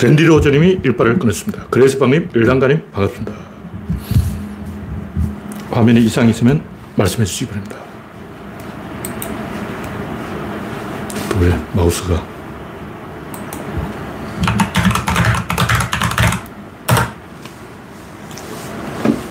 랜디 0.00 0.24
로저님이 0.26 0.80
일발을 0.84 1.18
끊었습니다. 1.18 1.66
그레이스방님, 1.70 2.30
일단가님, 2.32 2.82
반갑습니다. 2.92 3.32
화면에 5.72 6.00
이상이 6.00 6.30
있으면 6.30 6.62
말씀해 6.94 7.24
주시기 7.24 7.46
바랍니다. 7.50 7.76
왜 11.40 11.52
마우스가 11.72 12.24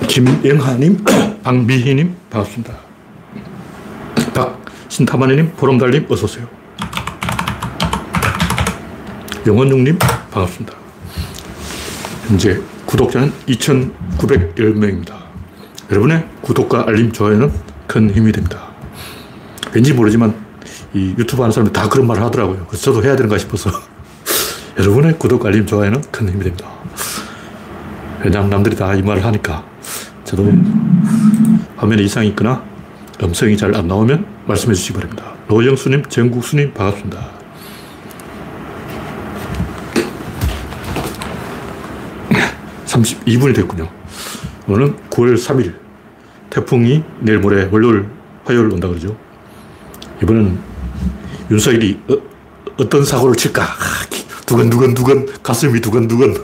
김영하님, 0.09 1.03
박미희님, 1.43 2.15
반갑습니다. 2.29 2.73
박신타마니님, 4.33 5.53
보름달님, 5.55 6.07
어서 6.09 6.25
오세요. 6.25 6.47
영원중님, 9.45 9.97
반갑습니다. 10.37 10.73
현재 12.27 12.59
구독자는 12.85 13.31
2,910명입니다. 13.47 15.15
여러분의 15.89 16.27
구독과 16.41 16.85
알림, 16.87 17.11
좋아요는 17.11 17.51
큰 17.87 18.09
힘이 18.11 18.31
됩니다. 18.31 18.67
왠지 19.73 19.93
모르지만 19.93 20.35
이 20.93 21.15
유튜브 21.17 21.41
하는 21.41 21.51
사람들 21.51 21.73
다 21.73 21.89
그런 21.89 22.05
말을 22.07 22.21
하더라고요. 22.23 22.65
그래서 22.67 22.83
저도 22.91 23.03
해야 23.03 23.15
되는가 23.15 23.37
싶어서 23.37 23.71
여러분의 24.77 25.17
구독, 25.17 25.45
알림, 25.45 25.65
좋아요는 25.65 26.01
큰 26.11 26.29
힘이 26.29 26.43
됩니다. 26.43 26.67
왜냐하면 28.23 28.49
남들이 28.49 28.75
다 28.75 28.93
이 28.95 29.01
말을 29.01 29.23
하니까 29.25 29.63
저도 30.23 30.51
화면에 31.77 32.03
이상이 32.03 32.29
있거나 32.29 32.63
음성이 33.23 33.55
잘 33.57 33.73
안 33.75 33.87
나오면 33.87 34.25
말씀해 34.45 34.73
주시기 34.75 34.93
바랍니다. 34.93 35.33
노영수님, 35.47 36.05
정국수님 36.05 36.73
반갑습니다. 36.73 37.36
32분이 43.01 43.55
됐군요. 43.55 43.89
오늘은 44.67 44.95
9월 45.09 45.35
3일. 45.35 45.75
태풍이 46.49 47.03
내일 47.19 47.39
모레 47.39 47.69
월요일, 47.71 48.07
화요일 48.45 48.71
온다 48.71 48.87
그러죠. 48.87 49.15
이번엔 50.23 50.57
윤석열이 51.51 51.99
어, 52.77 52.89
떤 52.89 53.03
사고를 53.03 53.35
칠까? 53.35 53.67
두근두근 54.45 54.93
두근, 54.93 55.27
가슴이 55.43 55.79
두근두근. 55.81 56.35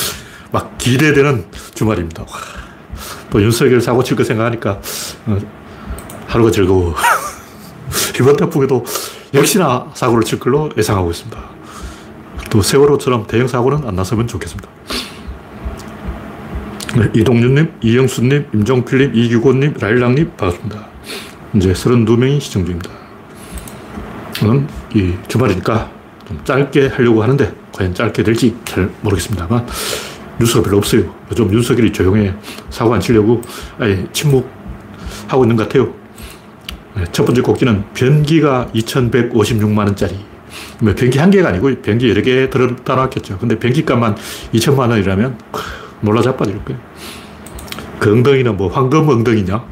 막 0.50 0.76
기대되는 0.78 1.46
주말입니다. 1.74 2.24
또 3.30 3.42
윤석열 3.42 3.80
사고 3.80 4.02
칠 4.04 4.16
거 4.16 4.24
생각하니까 4.24 4.80
어, 5.26 5.38
하루가 6.26 6.50
즐거워. 6.50 6.94
이번 8.20 8.36
태풍에도 8.36 8.84
역시나 9.32 9.90
사고를 9.94 10.24
칠 10.24 10.38
걸로 10.38 10.70
예상하고 10.76 11.10
있습니다. 11.10 11.38
또 12.50 12.62
세월호처럼 12.62 13.26
대형 13.26 13.48
사고는 13.48 13.86
안 13.88 13.96
났으면 13.96 14.28
좋겠습니다. 14.28 14.68
네, 16.96 17.10
이동준님, 17.12 17.72
이영수님, 17.82 18.46
임종필님, 18.54 19.16
이규곤님, 19.16 19.74
라일락님, 19.80 20.30
반갑습니다. 20.36 20.86
이제 21.54 21.72
32명이 21.72 22.40
시청 22.40 22.64
중입니다. 22.64 22.88
저는 24.34 24.68
이 24.94 25.12
주말이니까 25.26 25.90
좀 26.28 26.40
짧게 26.44 26.86
하려고 26.86 27.20
하는데, 27.20 27.52
과연 27.72 27.94
짧게 27.94 28.22
될지 28.22 28.56
잘 28.64 28.88
모르겠습니다만, 29.02 29.66
뉴스가 30.38 30.62
별로 30.62 30.78
없어요. 30.78 31.12
요즘 31.32 31.52
윤석열이 31.52 31.92
조용해. 31.92 32.32
사고 32.70 32.94
안 32.94 33.00
치려고 33.00 33.42
아예 33.80 34.06
침묵하고 34.12 35.42
있는 35.42 35.56
것 35.56 35.64
같아요. 35.64 35.92
네, 36.94 37.02
첫 37.10 37.24
번째 37.24 37.40
곡지는 37.40 37.84
변기가 37.94 38.68
2,156만 38.72 39.78
원짜리. 39.78 40.16
뭐 40.78 40.94
변기 40.94 41.18
한 41.18 41.32
개가 41.32 41.48
아니고 41.48 41.74
변기 41.82 42.08
여러 42.08 42.22
개 42.22 42.48
들어다 42.48 42.94
놨겠죠. 42.94 43.38
근데 43.38 43.58
변기값만 43.58 44.14
2천만 44.52 44.90
원이라면 44.90 45.38
놀라 46.04 46.22
자빠질 46.22 46.64
거예요. 46.64 46.80
그 47.98 48.12
엉덩이는 48.12 48.56
뭐 48.56 48.68
황금 48.68 49.08
엉덩이냐? 49.08 49.64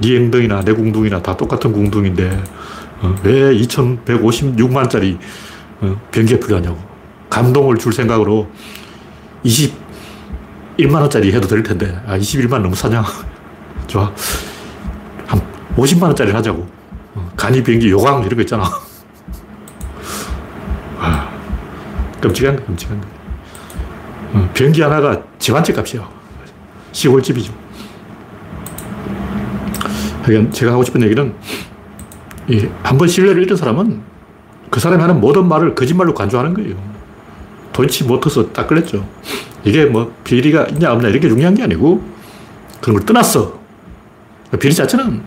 네 0.00 0.16
엉덩이나 0.16 0.62
내 0.62 0.72
궁둥이나 0.72 1.22
다 1.22 1.36
똑같은 1.36 1.72
궁둥인데 1.72 2.42
어, 3.00 3.14
왜 3.22 3.54
2,156만짜리 3.54 5.18
어, 5.80 6.00
변기에 6.10 6.40
필요하냐고. 6.40 6.78
감동을 7.28 7.76
줄 7.78 7.92
생각으로 7.92 8.48
21만원짜리 9.44 11.32
해도 11.32 11.48
될 11.48 11.62
텐데, 11.62 12.00
아, 12.06 12.16
21만 12.16 12.62
너무 12.62 12.74
사냐? 12.74 13.04
좋아. 13.86 14.12
한 15.26 15.42
50만원짜리 15.76 16.32
하자고. 16.32 16.66
어, 17.16 17.30
간이 17.36 17.62
비행기 17.62 17.90
요강 17.90 18.24
이런 18.24 18.36
거 18.36 18.40
있잖아. 18.42 18.64
아, 20.98 21.28
끔찍한 22.20 22.56
거, 22.56 22.64
끔찍한 22.64 23.00
거. 23.00 23.06
어, 24.34 24.50
변기 24.52 24.82
하나가 24.82 25.22
집한채 25.38 25.72
값이야. 25.72 26.08
시골집이죠. 26.92 27.52
하여간 30.22 30.50
제가 30.52 30.72
하고 30.72 30.82
싶은 30.82 31.02
얘기는 31.02 31.34
한번 32.82 33.08
신뢰를 33.08 33.42
잃은 33.42 33.56
사람은 33.56 34.00
그 34.70 34.80
사람이 34.80 35.00
하는 35.00 35.20
모든 35.20 35.46
말을 35.48 35.74
거짓말로 35.74 36.14
간주하는 36.14 36.54
거예요. 36.54 36.76
돈치 37.72 38.04
못해서 38.04 38.50
딱 38.52 38.66
걸렸죠. 38.66 39.06
이게 39.64 39.84
뭐 39.84 40.12
비리가 40.24 40.66
있냐 40.66 40.92
없냐 40.92 41.08
이렇게 41.08 41.28
중요한 41.28 41.54
게 41.54 41.62
아니고 41.62 42.02
그런 42.80 42.96
걸 42.96 43.06
떠났어. 43.06 43.58
비리 44.58 44.74
자체는 44.74 45.22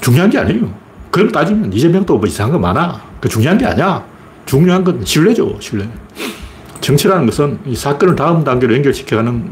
중요한 0.00 0.30
게 0.30 0.38
아니에요. 0.38 0.72
그럼 1.10 1.30
따지면 1.30 1.72
이재명도 1.72 2.18
뭐 2.18 2.26
이상한 2.26 2.52
거 2.52 2.58
많아. 2.58 3.00
그 3.20 3.28
중요한 3.28 3.58
게 3.58 3.66
아니야. 3.66 4.04
중요한 4.46 4.82
건 4.82 5.04
신뢰죠, 5.04 5.58
신뢰. 5.60 5.88
정치라는 6.82 7.26
것은 7.26 7.60
이 7.64 7.74
사건을 7.74 8.16
다음 8.16 8.44
단계로 8.44 8.74
연결시켜가는 8.74 9.50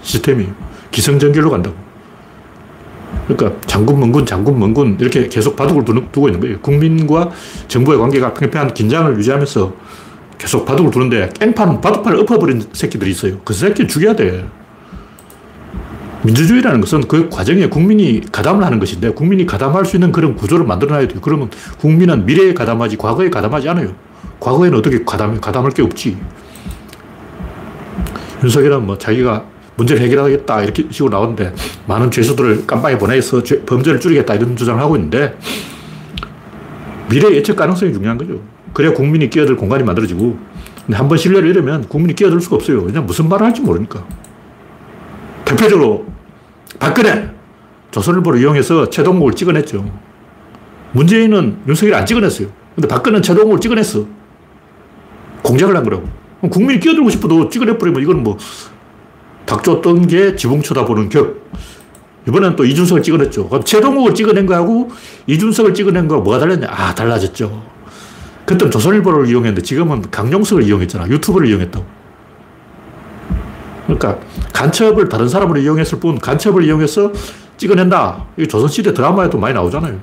시스템이에요. 0.00 0.54
기성전결로 0.90 1.50
간다고. 1.50 1.76
그러니까 3.26 3.60
장군, 3.66 4.00
멍군, 4.00 4.24
장군, 4.24 4.58
멍군 4.58 4.96
이렇게 5.00 5.28
계속 5.28 5.56
바둑을 5.56 5.84
두고 5.84 6.28
있는 6.28 6.40
거예요. 6.40 6.60
국민과 6.60 7.30
정부의 7.68 7.98
관계가 7.98 8.32
평평한 8.34 8.72
긴장을 8.72 9.16
유지하면서 9.18 9.74
계속 10.38 10.64
바둑을 10.64 10.90
두는데 10.90 11.30
깽판, 11.38 11.80
바둑판을 11.80 12.20
엎어버린 12.20 12.62
새끼들이 12.72 13.10
있어요. 13.10 13.38
그 13.44 13.52
새끼를 13.52 13.88
죽여야 13.88 14.16
돼. 14.16 14.44
민주주의라는 16.24 16.80
것은 16.80 17.02
그 17.08 17.28
과정에 17.28 17.68
국민이 17.68 18.20
가담을 18.30 18.64
하는 18.64 18.78
것인데 18.78 19.10
국민이 19.10 19.44
가담할 19.44 19.84
수 19.84 19.96
있는 19.96 20.12
그런 20.12 20.36
구조를 20.36 20.64
만들어놔야 20.66 21.08
돼요. 21.08 21.18
그러면 21.20 21.50
국민은 21.78 22.26
미래에 22.26 22.54
가담하지 22.54 22.96
과거에 22.96 23.28
가담하지 23.28 23.68
않아요. 23.70 23.92
과거에는 24.38 24.78
어떻게 24.78 25.04
가담해? 25.04 25.38
가담할 25.40 25.72
게 25.72 25.82
없지. 25.82 26.16
윤석열은 28.42 28.86
뭐 28.86 28.98
자기가 28.98 29.44
문제를 29.76 30.02
해결하겠다 30.02 30.62
이렇게 30.62 30.86
식으로 30.90 31.10
나오는데 31.10 31.54
많은 31.86 32.10
죄수들을 32.10 32.66
깜빵에 32.66 32.98
보내서 32.98 33.42
죄, 33.42 33.62
범죄를 33.62 34.00
줄이겠다 34.00 34.34
이런 34.34 34.56
주장을 34.56 34.80
하고 34.80 34.96
있는데 34.96 35.38
미래 37.08 37.34
예측 37.34 37.56
가능성이 37.56 37.92
중요한 37.92 38.18
거죠. 38.18 38.40
그래야 38.72 38.92
국민이 38.92 39.28
끼어들 39.28 39.56
공간이 39.56 39.82
만들어지고 39.84 40.38
근데 40.86 40.96
한번 40.96 41.16
신뢰를 41.18 41.48
잃으면 41.50 41.88
국민이 41.88 42.14
끼어들 42.14 42.40
수가 42.40 42.56
없어요. 42.56 42.80
왜냐면 42.80 43.06
무슨 43.06 43.28
말을 43.28 43.46
할지 43.46 43.60
모르니까. 43.60 44.04
대표적으로 45.44 46.06
박근혜 46.78 47.30
조선일보를 47.90 48.40
이용해서 48.40 48.90
최동국을 48.90 49.34
찍어냈죠. 49.34 49.84
문재인은 50.92 51.58
윤석열 51.68 51.94
안 51.94 52.06
찍어냈어요. 52.06 52.48
근데 52.74 52.88
박근혜는 52.88 53.22
최동국을 53.22 53.60
찍어냈어. 53.60 54.06
공작을 55.42 55.76
한 55.76 55.84
거라고. 55.84 56.21
국민이 56.50 56.80
끼어들고 56.80 57.10
싶어도 57.10 57.48
찍어내버리면 57.48 58.02
이건 58.02 58.22
뭐 58.22 58.36
닭조 59.46 59.80
뜬게 59.80 60.36
지붕 60.36 60.62
쳐다보는 60.62 61.08
격. 61.08 61.42
이번엔 62.26 62.56
또 62.56 62.64
이준석을 62.64 63.02
찍어냈죠. 63.02 63.48
그럼 63.48 63.64
최동욱을 63.64 64.14
찍어낸 64.14 64.46
거하고 64.46 64.90
이준석을 65.26 65.74
찍어낸 65.74 66.06
거하고 66.08 66.24
뭐가 66.24 66.38
달랐냐? 66.38 66.68
아, 66.70 66.94
달라졌죠. 66.94 67.62
그때 68.44 68.68
조선일보를 68.68 69.28
이용했는데 69.28 69.62
지금은 69.62 70.10
강용석을 70.10 70.62
이용했잖아. 70.64 71.08
유튜브를 71.08 71.48
이용했다고. 71.48 71.84
그러니까 73.86 74.18
간첩을 74.52 75.08
다른 75.08 75.28
사람으로 75.28 75.60
이용했을 75.60 75.98
뿐 75.98 76.18
간첩을 76.18 76.64
이용해서 76.64 77.12
찍어낸다. 77.56 78.24
이 78.38 78.46
조선시대 78.46 78.94
드라마에도 78.94 79.38
많이 79.38 79.54
나오잖아요. 79.54 79.98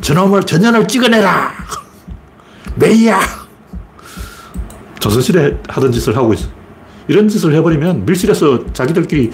저놈을, 0.00 0.42
전년을 0.44 0.86
찍어내라! 0.86 1.52
메이야! 2.76 3.47
조선시대 5.00 5.58
하던 5.68 5.92
짓을 5.92 6.16
하고 6.16 6.32
있어. 6.34 6.48
이런 7.06 7.28
짓을 7.28 7.54
해버리면 7.54 8.04
밀실에서 8.04 8.72
자기들끼리 8.72 9.30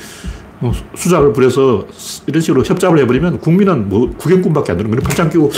어, 0.60 0.72
수작을 0.94 1.32
부려서 1.32 1.86
이런 2.26 2.40
식으로 2.40 2.62
협잡을 2.62 2.98
해버리면 3.00 3.40
국민은 3.40 3.88
뭐 3.88 4.10
구경꾼밖에 4.16 4.72
안 4.72 4.78
되는 4.78 4.90
거예요. 4.90 5.02
팔짱 5.02 5.28
끼고 5.30 5.50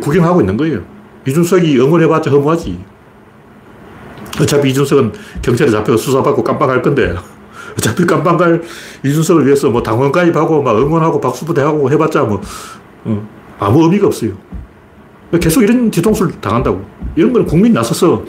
구경하고 0.00 0.40
있는 0.40 0.56
거예요. 0.56 0.82
이준석이 1.26 1.78
응원해봤자 1.78 2.30
허무하지. 2.30 2.78
어차피 4.40 4.70
이준석은 4.70 5.12
경찰에 5.42 5.70
잡혀 5.70 5.96
수사받고 5.96 6.44
깜빵할 6.44 6.82
건데 6.82 7.14
어차피 7.76 8.04
갈 8.04 8.62
이준석을 9.04 9.46
위해서 9.46 9.70
뭐 9.70 9.82
당원 9.82 10.12
가입하고 10.12 10.62
막 10.62 10.76
응원하고 10.78 11.20
박수부대하고 11.20 11.90
해봤자 11.90 12.24
뭐 12.24 12.40
어, 13.04 13.28
아무 13.58 13.82
의미가 13.84 14.06
없어요. 14.06 14.32
계속 15.40 15.62
이런 15.62 15.90
뒤통수를 15.90 16.40
당한다고. 16.40 16.84
이런 17.16 17.32
건 17.32 17.44
국민이 17.44 17.74
나서서 17.74 18.24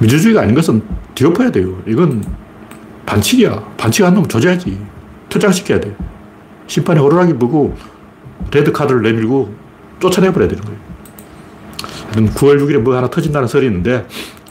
민주주의가 0.00 0.42
아닌 0.42 0.54
것은 0.54 0.82
뒤엎어야 1.14 1.50
돼요. 1.50 1.82
이건 1.86 2.24
반칙이야. 3.06 3.74
반칙한 3.76 4.14
놈 4.14 4.26
조져야지. 4.26 4.78
퇴장시켜야 5.28 5.80
돼. 5.80 5.94
심판이 6.66 7.00
호루라기 7.00 7.34
보고 7.34 7.76
레드카드를 8.52 9.02
내밀고 9.02 9.54
쫓아내버려야 10.00 10.48
되는 10.48 10.62
거예요. 10.64 10.78
9월 12.34 12.60
6일에 12.60 12.78
뭐 12.78 12.96
하나 12.96 13.08
터진다는 13.08 13.48
설이 13.48 13.66
있는데 13.66 14.06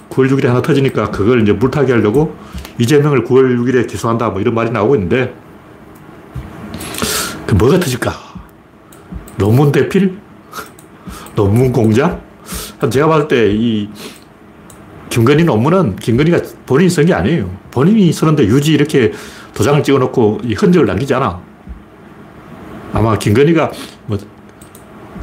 9월 0.10 0.30
6일에 0.30 0.46
하나 0.48 0.62
터지니까 0.62 1.12
그걸 1.12 1.42
이제 1.42 1.54
물타기 1.54 1.92
하려고 1.92 2.36
이재명을 2.78 3.24
9월 3.24 3.58
6일에 3.58 3.88
기소한다 3.88 4.30
뭐 4.30 4.42
이런 4.42 4.54
말이 4.54 4.70
나오고 4.72 4.96
있는데 4.96 5.34
그 7.46 7.56
뭐가 7.56 7.80
터질까? 7.80 8.12
논문 9.38 9.72
대필? 9.72 10.18
논문 11.36 11.72
공작? 11.72 12.22
제가 12.92 13.08
봤을 13.08 13.28
때 13.28 13.52
이 13.52 13.90
김건희 15.18 15.46
논문은 15.46 15.96
김건희가 15.96 16.42
본인이 16.68 16.90
쓴 16.92 17.08
게 17.08 17.14
아니에요. 17.14 17.50
본인이 17.72 18.14
쓰는데 18.14 18.46
유지 18.46 18.74
이렇게 18.74 19.12
도장을 19.56 19.81
찍어 19.81 19.98
놓고 19.98 20.42
흔적을 20.56 20.86
남기지 20.86 21.12
않아. 21.16 21.42
아마 22.94 23.18
김건희가 23.18 23.72
뭐 24.06 24.19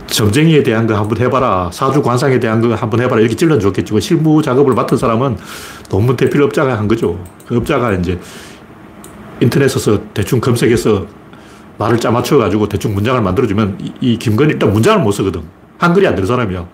점쟁이에 0.08 0.64
대한 0.64 0.88
거 0.88 0.96
한번 0.96 1.18
해봐라. 1.18 1.70
사주 1.72 2.02
관상에 2.02 2.40
대한 2.40 2.60
거 2.60 2.74
한번 2.74 3.00
해봐라. 3.02 3.20
이렇게 3.20 3.36
찔러 3.36 3.56
줬겠지. 3.56 4.00
실무 4.00 4.42
작업을 4.42 4.74
맡은 4.74 4.98
사람은 4.98 5.36
논문 5.90 6.16
대필 6.16 6.42
업자가 6.42 6.76
한 6.76 6.88
거죠. 6.88 7.22
그 7.46 7.56
업자가 7.56 7.92
이제 7.92 8.18
인터넷에서 9.40 10.00
대충 10.12 10.40
검색해서 10.40 11.06
말을 11.78 12.00
짜맞춰가지고 12.00 12.68
대충 12.68 12.94
문장을 12.94 13.20
만들어주면 13.20 13.78
이, 13.80 13.92
이 14.00 14.18
김건희 14.18 14.54
일단 14.54 14.72
문장을 14.72 15.04
못 15.04 15.12
쓰거든. 15.12 15.42
한글이 15.78 16.04
안 16.08 16.16
되는 16.16 16.26
사람이야. 16.26 16.66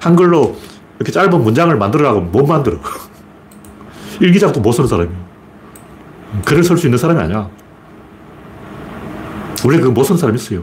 한글로 0.00 0.56
이렇게 1.02 1.10
짧은 1.10 1.42
문장을 1.42 1.76
만들으라고 1.76 2.20
못 2.20 2.46
만들어. 2.46 2.78
일기장도 4.20 4.60
못 4.60 4.70
쓰는 4.70 4.88
사람이야. 4.88 5.12
글을 6.44 6.62
쓸 6.62 6.78
수 6.78 6.86
있는 6.86 6.96
사람이 6.96 7.20
아니야. 7.20 7.50
원래 9.64 9.78
그거 9.78 9.90
못 9.90 10.04
쓰는 10.04 10.18
사람이 10.18 10.38
있어요. 10.38 10.62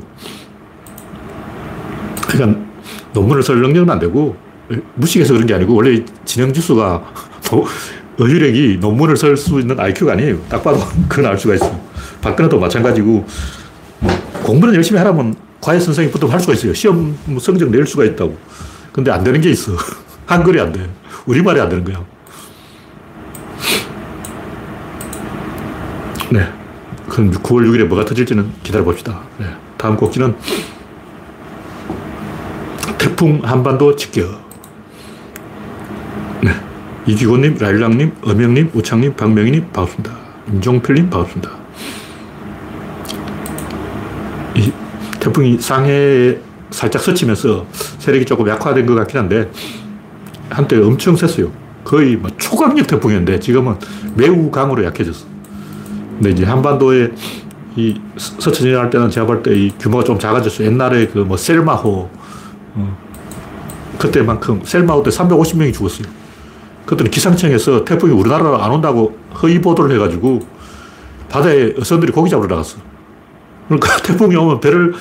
그러니까 2.28 2.60
논문을 3.14 3.44
쓸 3.44 3.62
능력은 3.62 3.90
안 3.90 4.00
되고 4.00 4.38
무식해서 4.96 5.34
그런 5.34 5.46
게 5.46 5.54
아니고 5.54 5.76
원래 5.76 6.04
진행지수가 6.24 7.14
어휘력이 8.20 8.78
논문을 8.80 9.18
쓸 9.18 9.36
수 9.36 9.60
있는 9.60 9.78
IQ가 9.78 10.14
아니에요. 10.14 10.40
딱 10.48 10.64
봐도 10.64 10.80
그건 11.10 11.26
알 11.26 11.38
수가 11.38 11.56
있어요. 11.56 11.78
박근혜도 12.22 12.60
마찬가지고 12.60 13.26
공부는 14.44 14.76
열심히 14.76 15.00
하라면 15.00 15.36
과외 15.60 15.80
선생님 15.80 16.14
붙으면 16.14 16.32
할 16.34 16.40
수가 16.40 16.54
있어요. 16.54 16.74
시험 16.74 17.18
성적 17.42 17.70
낼 17.70 17.86
수가 17.86 18.06
있다고. 18.06 18.38
근데 18.94 19.12
안 19.12 19.24
되는 19.24 19.42
게 19.42 19.50
있어. 19.50 19.74
한글이 20.30 20.62
안 20.62 20.72
돼. 20.72 20.88
우리말이 21.26 21.60
안 21.60 21.70
되는 21.70 21.84
거야. 21.84 22.06
네. 26.32 26.48
그럼 27.10 27.32
9월 27.32 27.68
6일에 27.68 27.86
뭐가 27.86 28.06
터질지는 28.06 28.52
기다려봅시다. 28.62 29.22
네. 29.40 29.48
다음 29.76 29.98
곡지는 29.98 30.36
태풍 33.00 33.42
한반도 33.44 33.96
직격. 33.96 34.40
네. 36.44 36.52
이기곤님, 37.08 37.58
라일락님, 37.60 38.16
엄영님, 38.22 38.70
우창님, 38.76 39.16
박명희님, 39.16 39.72
반갑습니다. 39.74 40.16
임종필님, 40.50 41.10
반갑습니다. 41.10 41.50
이 44.58 44.72
태풍이 45.20 45.58
상해에 45.58 46.40
살짝 46.70 47.02
스치면서 47.02 47.66
세력이 47.98 48.26
조금 48.26 48.48
약화된 48.48 48.86
것 48.86 48.94
같긴 48.94 49.22
한데, 49.22 49.50
한때 50.50 50.78
엄청 50.82 51.16
셌어요. 51.16 51.52
거의 51.84 52.16
뭐 52.16 52.30
초강력 52.38 52.88
태풍이었는데, 52.88 53.40
지금은 53.40 53.76
매우 54.16 54.50
강으로 54.52 54.84
약해졌어. 54.84 55.26
근데 56.18 56.32
이제 56.32 56.44
한반도에 56.46 57.12
이 57.76 58.00
서천 58.18 58.54
지날 58.54 58.90
때는 58.90 59.10
제가 59.10 59.26
볼 59.26 59.42
때 59.44 59.54
이 59.56 59.72
규모가 59.80 60.04
좀 60.04 60.20
작아졌어요. 60.20 60.68
옛날에 60.68 61.08
그 61.08 61.20
뭐 61.20 61.38
셀마호, 61.38 62.10
어, 62.76 62.98
그때만큼 63.98 64.62
셀마호 64.64 65.04
때 65.04 65.10
350명이 65.12 65.74
죽었어요. 65.74 66.08
그때는 66.86 67.12
기상청에서 67.12 67.86
태풍이 67.86 68.12
우리나라로 68.14 68.62
안 68.62 68.72
온다고 68.72 69.18
허위 69.42 69.62
보도를 69.62 69.96
해가지고 69.96 70.40
바다에 71.30 71.74
어선들이 71.80 72.12
고기 72.12 72.30
잡으러 72.30 72.48
나갔어. 72.48 72.78
그러니까 73.68 73.98
태풍이 74.04 74.36
오면 74.36 74.60
배를 74.60 74.94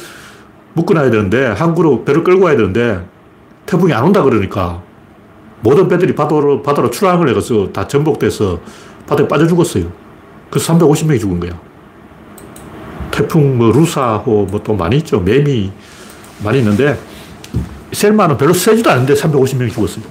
묶어놔야 0.74 1.10
되는데 1.10 1.46
항구로 1.46 2.04
배를 2.04 2.22
끌고 2.22 2.44
와야 2.44 2.56
되는데 2.56 3.04
태풍이 3.66 3.92
안 3.94 4.04
온다 4.04 4.22
그러니까 4.22 4.82
모든 5.60 5.88
배들이 5.88 6.14
바다로, 6.14 6.62
바다로 6.62 6.90
출항을 6.90 7.34
해서 7.36 7.68
다 7.72 7.86
전복돼서 7.86 8.60
바다에 9.06 9.26
빠져 9.26 9.46
죽었어요. 9.46 9.90
그래서 10.50 10.72
350명이 10.74 11.18
죽은 11.20 11.40
거야. 11.40 11.58
태풍, 13.10 13.58
뭐, 13.58 13.72
루사호, 13.72 14.46
뭐 14.46 14.62
또 14.62 14.74
많이 14.74 14.96
있죠. 14.98 15.20
매미 15.20 15.72
많이 16.44 16.58
있는데 16.58 16.98
셀마는 17.92 18.36
별로 18.36 18.52
세지도 18.52 18.90
않은데 18.90 19.14
350명이 19.14 19.72
죽었어요. 19.72 20.04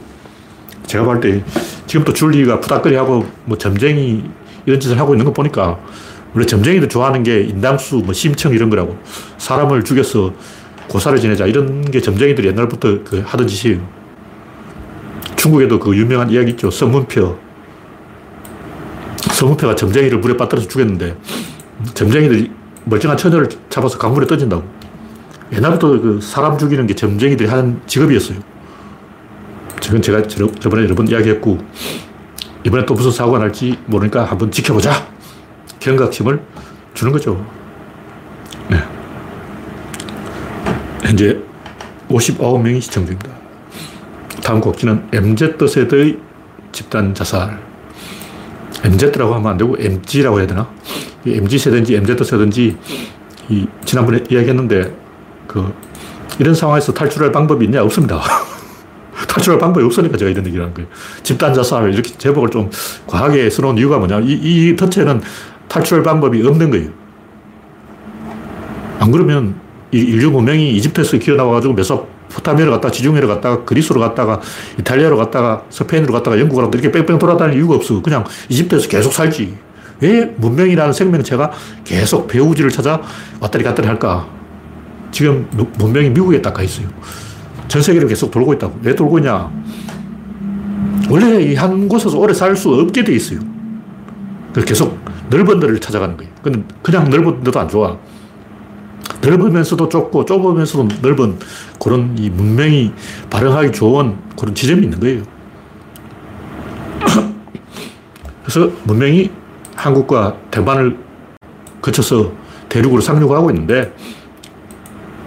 제가 0.86 1.04
볼 1.06 1.20
때 1.22 1.44
지금 1.86 2.04
또 2.06 2.14
줄리가 2.14 2.60
푸닥거리하고 2.60 3.26
뭐 3.46 3.58
점쟁이 3.58 4.24
이런 4.66 4.80
짓을 4.80 5.00
하고 5.00 5.14
있는 5.14 5.26
거 5.26 5.32
보니까 5.34 5.80
원래 6.34 6.46
점쟁이들 6.46 6.90
좋아하는 6.90 7.24
게 7.24 7.42
인당수, 7.42 7.98
뭐 7.98 8.14
심청 8.14 8.54
이런 8.54 8.70
거라고 8.70 8.98
사람을 9.38 9.84
죽여서 9.84 10.34
고사를 10.90 11.20
지내자 11.20 11.46
이런 11.46 11.82
게 11.90 12.02
점쟁이들이 12.02 12.48
옛날부터 12.50 13.04
그 13.04 13.24
하던 13.26 13.48
짓이에요. 13.48 13.80
중국에도 15.48 15.80
그 15.80 15.96
유명한 15.96 16.30
이야기 16.30 16.52
있죠. 16.52 16.70
서문표. 16.70 17.38
서문표가 19.32 19.76
점쟁이를 19.76 20.20
물에 20.20 20.36
빠뜨려서 20.36 20.68
죽였는데 20.68 21.16
점쟁이들이 21.94 22.52
멀쩡한 22.86 23.18
처녀를 23.18 23.48
잡아서 23.70 23.98
강물에 23.98 24.28
던진다고. 24.28 24.64
옛날부터 25.54 26.02
그 26.02 26.20
사람 26.22 26.58
죽이는 26.58 26.86
게 26.88 26.94
점쟁이들이 26.94 27.48
하는 27.50 27.80
직업이었어요. 27.86 28.39
지금 29.80 30.01
제가 30.01 30.24
저번에 30.27 30.84
여러 30.84 30.96
번 30.96 31.08
이야기했고, 31.08 31.58
이번에 32.66 32.86
또 32.86 32.94
무슨 32.94 33.12
사고가 33.12 33.39
날지 33.39 33.80
모르니까 33.86 34.25
한번 34.25 34.51
지켜보자. 34.51 35.08
경각심을 35.80 36.42
주는 36.94 37.13
거죠. 37.13 37.46
네. 38.70 38.84
현재 41.04 41.39
59명이 42.10 42.82
시청 42.82 43.06
중입니다. 43.06 43.47
다음 44.48 44.62
곡지는 44.62 45.10
MZ세대의 45.12 46.18
집단 46.72 47.13
자살. 47.13 47.60
MZ라고 48.82 49.36
하면 49.36 49.46
안 49.51 49.58
되고 49.58 49.75
MG라고 49.77 50.39
해야 50.39 50.48
되나? 50.48 50.72
MG세대인지 51.25 51.96
MZ세대인지 51.96 52.77
이 53.50 53.68
지난번에 53.84 54.24
이야기했는데 54.30 54.96
그 55.48 55.74
이런 56.39 56.56
상황에서 56.56 56.94
탈출할 56.94 57.34
방법이 57.34 57.66
있냐? 57.66 57.84
없습니다. 57.84 58.22
탈출할 59.27 59.60
방법이 59.60 59.86
없으니까 59.86 60.16
제가 60.16 60.32
이런 60.32 60.46
얘기를 60.46 60.63
하는 60.63 60.74
거예요. 60.74 60.89
집단 61.24 61.54
자살 61.54 61.94
이렇게 61.94 62.18
제목을 62.18 62.50
좀 62.50 62.70
과하게 63.06 63.50
써놓은 63.50 63.77
이유가 63.77 63.98
뭐냐? 63.98 64.22
이, 64.22 64.32
이 64.32 64.75
덫에는 64.77 65.24
탈출할 65.68 66.04
방법이 66.04 66.48
없는 66.48 66.70
거예요. 66.70 66.89
안 69.00 69.12
그러면 69.12 69.60
인류 69.92 70.32
문명이 70.32 70.72
이집트에서 70.77 71.18
기어나와가지고 71.18 71.74
메소 71.74 72.16
포타미아로 72.38 72.72
갔다가 72.72 72.91
지중해로 72.91 73.27
갔다가 73.27 73.63
그리스로 73.65 74.00
갔다가 74.00 74.39
이탈리아로 74.79 75.17
갔다가 75.17 75.63
스페인으로 75.70 76.13
갔다가 76.13 76.39
영국으로 76.39 76.67
갔다가 76.67 76.82
이렇게 76.82 76.96
뺑뺑 76.98 77.17
돌아다닐 77.17 77.58
이유가 77.58 77.75
없어. 77.75 78.01
그냥 78.01 78.24
이집트에서 78.50 78.88
계속 78.88 79.12
살지. 79.12 79.58
왜 80.01 80.25
문명이라는 80.38 80.94
생명체가 80.94 81.51
계속 81.84 82.27
배우지를 82.27 82.70
찾아 82.70 83.01
왔다리 83.39 83.63
갔다리 83.63 83.88
할까? 83.88 84.27
지금 85.12 85.48
문명이 85.79 86.12
미국에 86.12 86.41
딱 86.41 86.53
가 86.53 86.62
있어요. 86.62 86.88
전 87.67 87.82
세계를 87.82 88.08
계속 88.08 88.29
돌고 88.29 88.53
있다고. 88.53 88.79
왜 88.84 88.94
돌고 88.96 89.17
있냐? 89.20 89.50
원래 91.10 91.41
이 91.41 91.56
한 91.56 91.88
곳에서 91.88 92.17
오래 92.20 92.34
살 92.34 92.56
수 92.56 92.70
없게 92.70 93.03
돼 93.03 93.13
있어요. 93.15 93.39
계속 94.65 95.00
넓은 95.29 95.60
데를 95.60 95.79
찾아가는 95.79 96.15
거예요. 96.15 96.32
그냥 96.84 97.10
넓은 97.10 97.44
데도 97.44 97.60
안 97.60 97.67
좋아. 97.67 97.98
넓으면서도 99.22 99.89
좁고 99.89 100.25
좁으면서도 100.25 100.88
넓은 101.01 101.38
그런 101.82 102.18
이 102.18 102.30
문명이 102.30 102.94
발행하기 103.30 103.72
좋은 103.72 104.18
그런 104.38 104.56
지점이 104.56 104.84
있는 104.84 105.00
거예요. 105.00 105.24
그래서 108.44 108.72
문명이 108.84 109.32
한국과 109.75 110.38
대만을 110.51 110.98
거쳐서 111.82 112.32
대륙으로 112.70 113.01
상륙하고 113.01 113.50
있는데 113.51 113.94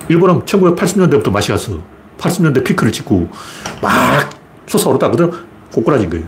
일본은 0.09 0.41
1980년대부터 0.41 1.31
맛이 1.31 1.50
갔어. 1.50 1.79
80년대 2.19 2.65
피크를 2.65 2.93
찍고 2.93 3.29
막 3.81 4.31
솟아오르다 4.67 5.11
그대로 5.11 5.33
꼬꾸라진 5.73 6.11
거예요. 6.11 6.27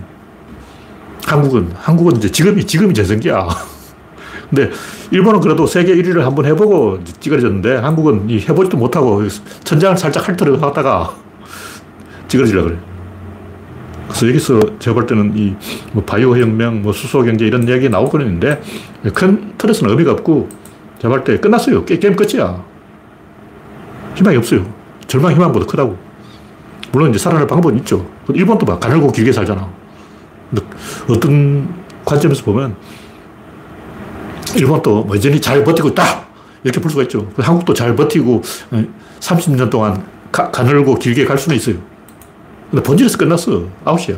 한국은, 1.25 1.73
한국은 1.75 2.17
이제 2.17 2.31
지금이, 2.31 2.67
지금이 2.67 2.95
전성기야. 2.95 3.49
근데 4.55 4.71
일본은 5.11 5.41
그래도 5.41 5.67
세계 5.67 5.95
1위를 5.97 6.21
한번 6.21 6.45
해보고 6.45 6.99
찌그러졌는데 7.21 7.77
한국은 7.77 8.29
해보지도 8.29 8.77
못하고 8.77 9.23
천장을 9.65 9.97
살짝 9.97 10.29
핥으려 10.29 10.59
하다가 10.59 11.15
찌그러지려고 12.29 12.69
그래. 12.69 12.79
그래서 14.09 14.29
여기서 14.29 14.61
제가 14.79 14.95
볼 14.95 15.07
때는 15.07 15.33
이 15.37 15.55
뭐 15.95 16.05
바이오 16.05 16.37
혁명, 16.37 16.83
뭐 16.83 16.93
수소 16.93 17.23
경제 17.23 17.47
이런 17.47 17.67
이야기 17.67 17.89
나오고 17.89 18.21
있는데 18.21 18.61
큰 19.15 19.53
틀에서는 19.57 19.91
의미가 19.91 20.13
없고 20.13 20.49
제가 21.01 21.09
볼 21.15 21.25
때 21.25 21.39
끝났어요. 21.39 21.85
게, 21.87 21.95
임 22.03 22.15
끝이야. 22.15 22.63
희망이 24.17 24.37
없어요. 24.37 24.67
절망 25.07 25.33
희망보다 25.33 25.65
크다고. 25.65 25.97
물론 26.93 27.09
이제 27.09 27.19
살아날 27.19 27.47
방법은 27.47 27.79
있죠. 27.79 28.07
일본도 28.35 28.67
막 28.67 28.79
가늘고 28.81 29.13
길게 29.13 29.33
살잖아. 29.33 29.67
어떤 31.09 31.69
관점에서 32.05 32.45
보면 32.45 32.77
일본도 34.57 35.05
뭐 35.05 35.17
여전히 35.17 35.41
잘 35.41 35.63
버티고 35.65 35.89
있다. 35.89 36.27
이렇게 36.65 36.81
볼 36.81 36.91
수가 36.91 37.03
있죠. 37.05 37.29
한국도 37.37 37.75
잘 37.75 37.95
버티고 37.97 38.43
30년 39.21 39.71
동안 39.71 40.05
가, 40.31 40.51
가늘고 40.51 40.97
길게 40.97 41.25
갈 41.25 41.39
수는 41.39 41.57
있어요. 41.57 41.77
근데 42.71 42.83
본질에서 42.83 43.19
끝났어. 43.19 43.65
아웃이야. 43.85 44.17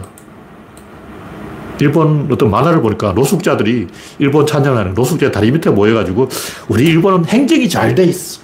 일본 1.80 2.28
어떤 2.30 2.50
만화를 2.50 2.80
보니까 2.82 3.12
노숙자들이 3.12 3.88
일본 4.20 4.46
찬양하는 4.46 4.94
노숙자 4.94 5.30
다리 5.32 5.50
밑에 5.50 5.70
모여가지고 5.70 6.28
우리 6.68 6.84
일본은 6.84 7.24
행정이 7.24 7.68
잘 7.68 7.94
돼 7.94 8.04
있어. 8.04 8.40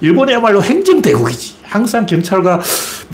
일본이야말로 0.00 0.62
행정대국이지. 0.62 1.56
항상 1.64 2.06
경찰과 2.06 2.60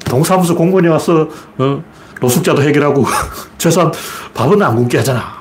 동사무소 0.05 0.55
공무원이 0.55 0.89
와서 0.89 1.29
어, 1.59 1.83
노숙자도 2.21 2.63
해결하고 2.63 3.05
최소한 3.59 3.93
밥은 4.35 4.61
안 4.63 4.77
굶게 4.77 4.99
하잖아. 4.99 5.39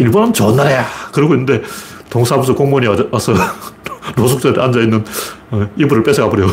일본은 0.00 0.32
좋은 0.32 0.56
나라야. 0.56 0.86
그러고 1.18 1.34
있는데 1.34 1.62
동사무소 2.10 2.54
공무원이 2.54 2.86
와서 3.10 3.34
노숙자들 4.16 4.60
앉아있는 4.60 5.04
어, 5.50 5.68
이불을 5.76 6.02
뺏어가 6.04 6.30
버려. 6.30 6.46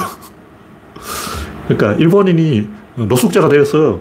그러니까 1.67 1.93
일본인이 1.93 2.67
노숙자가 2.95 3.47
되어서 3.47 3.99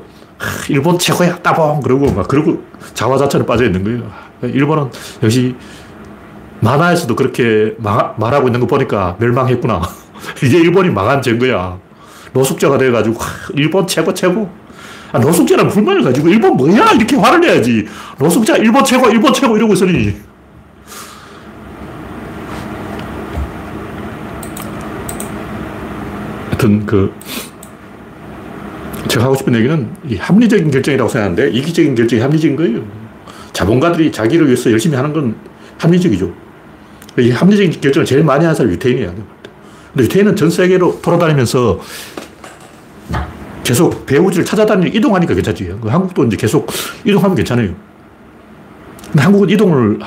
일본 0.69 0.99
최고야 0.99 1.37
따봉 1.43 1.81
그러고 1.81 2.11
막 2.13 2.27
그러고 2.27 2.63
자화자찬에 2.95 3.45
빠져 3.45 3.65
있는 3.67 3.85
거예요. 3.85 4.11
일본은 4.43 4.91
역시 5.23 5.55
만화에서도 6.61 7.15
그렇게 7.15 7.75
마, 7.79 8.15
말하고 8.17 8.49
있는 8.49 8.61
거 8.61 8.67
보니까 8.67 9.17
멸망했구나. 9.19 9.83
이게 10.43 10.59
일본이 10.59 10.89
망한 10.91 11.21
증거야. 11.21 11.79
노숙자가 12.33 12.79
돼가지고 12.79 13.17
일본 13.55 13.87
최고 13.87 14.13
최고. 14.15 14.51
아, 15.13 15.19
노숙자는 15.19 15.69
불만을 15.69 16.03
가지고 16.03 16.29
일본 16.29 16.57
뭐야 16.57 16.93
이렇게 16.93 17.17
화를 17.17 17.41
내야지. 17.41 17.87
노숙자 18.19 18.57
일본 18.57 18.85
최고 18.85 19.09
일본 19.09 19.33
최고 19.33 19.57
이러고 19.57 19.75
있으니. 19.75 20.34
하여튼 26.65 26.87
그 26.87 27.13
제가 29.09 29.27
하고 29.27 29.37
싶은 29.37 29.55
얘기는 29.55 29.91
이 30.09 30.17
합리적인 30.17 30.71
결정이라고 30.71 31.11
생각하는데 31.11 31.51
이기적인 31.51 31.95
결정이 31.95 32.23
합리적인 32.23 32.57
거예요. 32.57 32.83
자본가들이 33.53 34.11
자기를 34.11 34.47
위해서 34.47 34.73
열심히 34.73 34.97
하는 34.97 35.13
건 35.13 35.37
합리적이죠. 35.79 36.33
이 37.19 37.31
합리적인 37.31 37.81
결정을 37.81 38.07
제일 38.07 38.25
많이 38.25 38.45
하는 38.45 38.55
사람이 38.55 38.75
유태인이야. 38.75 39.13
근데 39.93 40.05
유태인은 40.05 40.37
전 40.37 40.49
세계로 40.51 41.01
돌아다니면서 41.03 41.81
계속 43.63 44.07
배우지를 44.07 44.45
찾아다니고 44.45 44.97
이동하니까 44.97 45.35
괜찮지. 45.35 45.77
그 45.81 45.89
한국도 45.89 46.25
이제 46.25 46.37
계속 46.37 46.67
이동하면 47.05 47.37
괜찮아요. 47.37 47.75
근데 49.13 49.23
한국은 49.23 49.51
이동을 49.51 49.99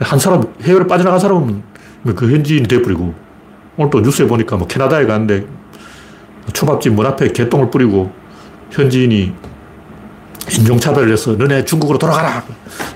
한 0.00 0.18
사람, 0.18 0.42
해외로 0.62 0.86
빠져나간 0.86 1.20
사람은 1.20 1.62
그 2.14 2.30
현지인이 2.30 2.66
돼버리고 2.66 3.14
오늘 3.76 3.90
또 3.90 4.00
뉴스에 4.00 4.26
보니까 4.26 4.56
뭐 4.56 4.66
캐나다에 4.66 5.06
갔는데 5.06 5.46
초밥집 6.52 6.92
문 6.94 7.06
앞에 7.06 7.28
개똥을 7.28 7.70
뿌리고 7.70 8.12
현지인이 8.70 9.32
인종차별을 10.50 11.12
해서 11.12 11.32
너네 11.32 11.64
중국으로 11.64 11.98
돌아가라. 11.98 12.44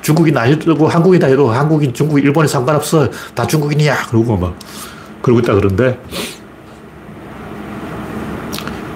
중국인 0.03 0.37
아니고 0.37 0.89
한국이다 0.89 1.27
해도 1.27 1.51
한국인, 1.51 1.93
중국, 1.93 2.19
일본이 2.19 2.49
상관없어. 2.49 3.09
다 3.35 3.47
중국인이야. 3.47 4.07
그러고 4.09 4.37
막 4.37 4.57
그러고 5.23 5.41
있다 5.41 5.55
그러는데 5.55 5.99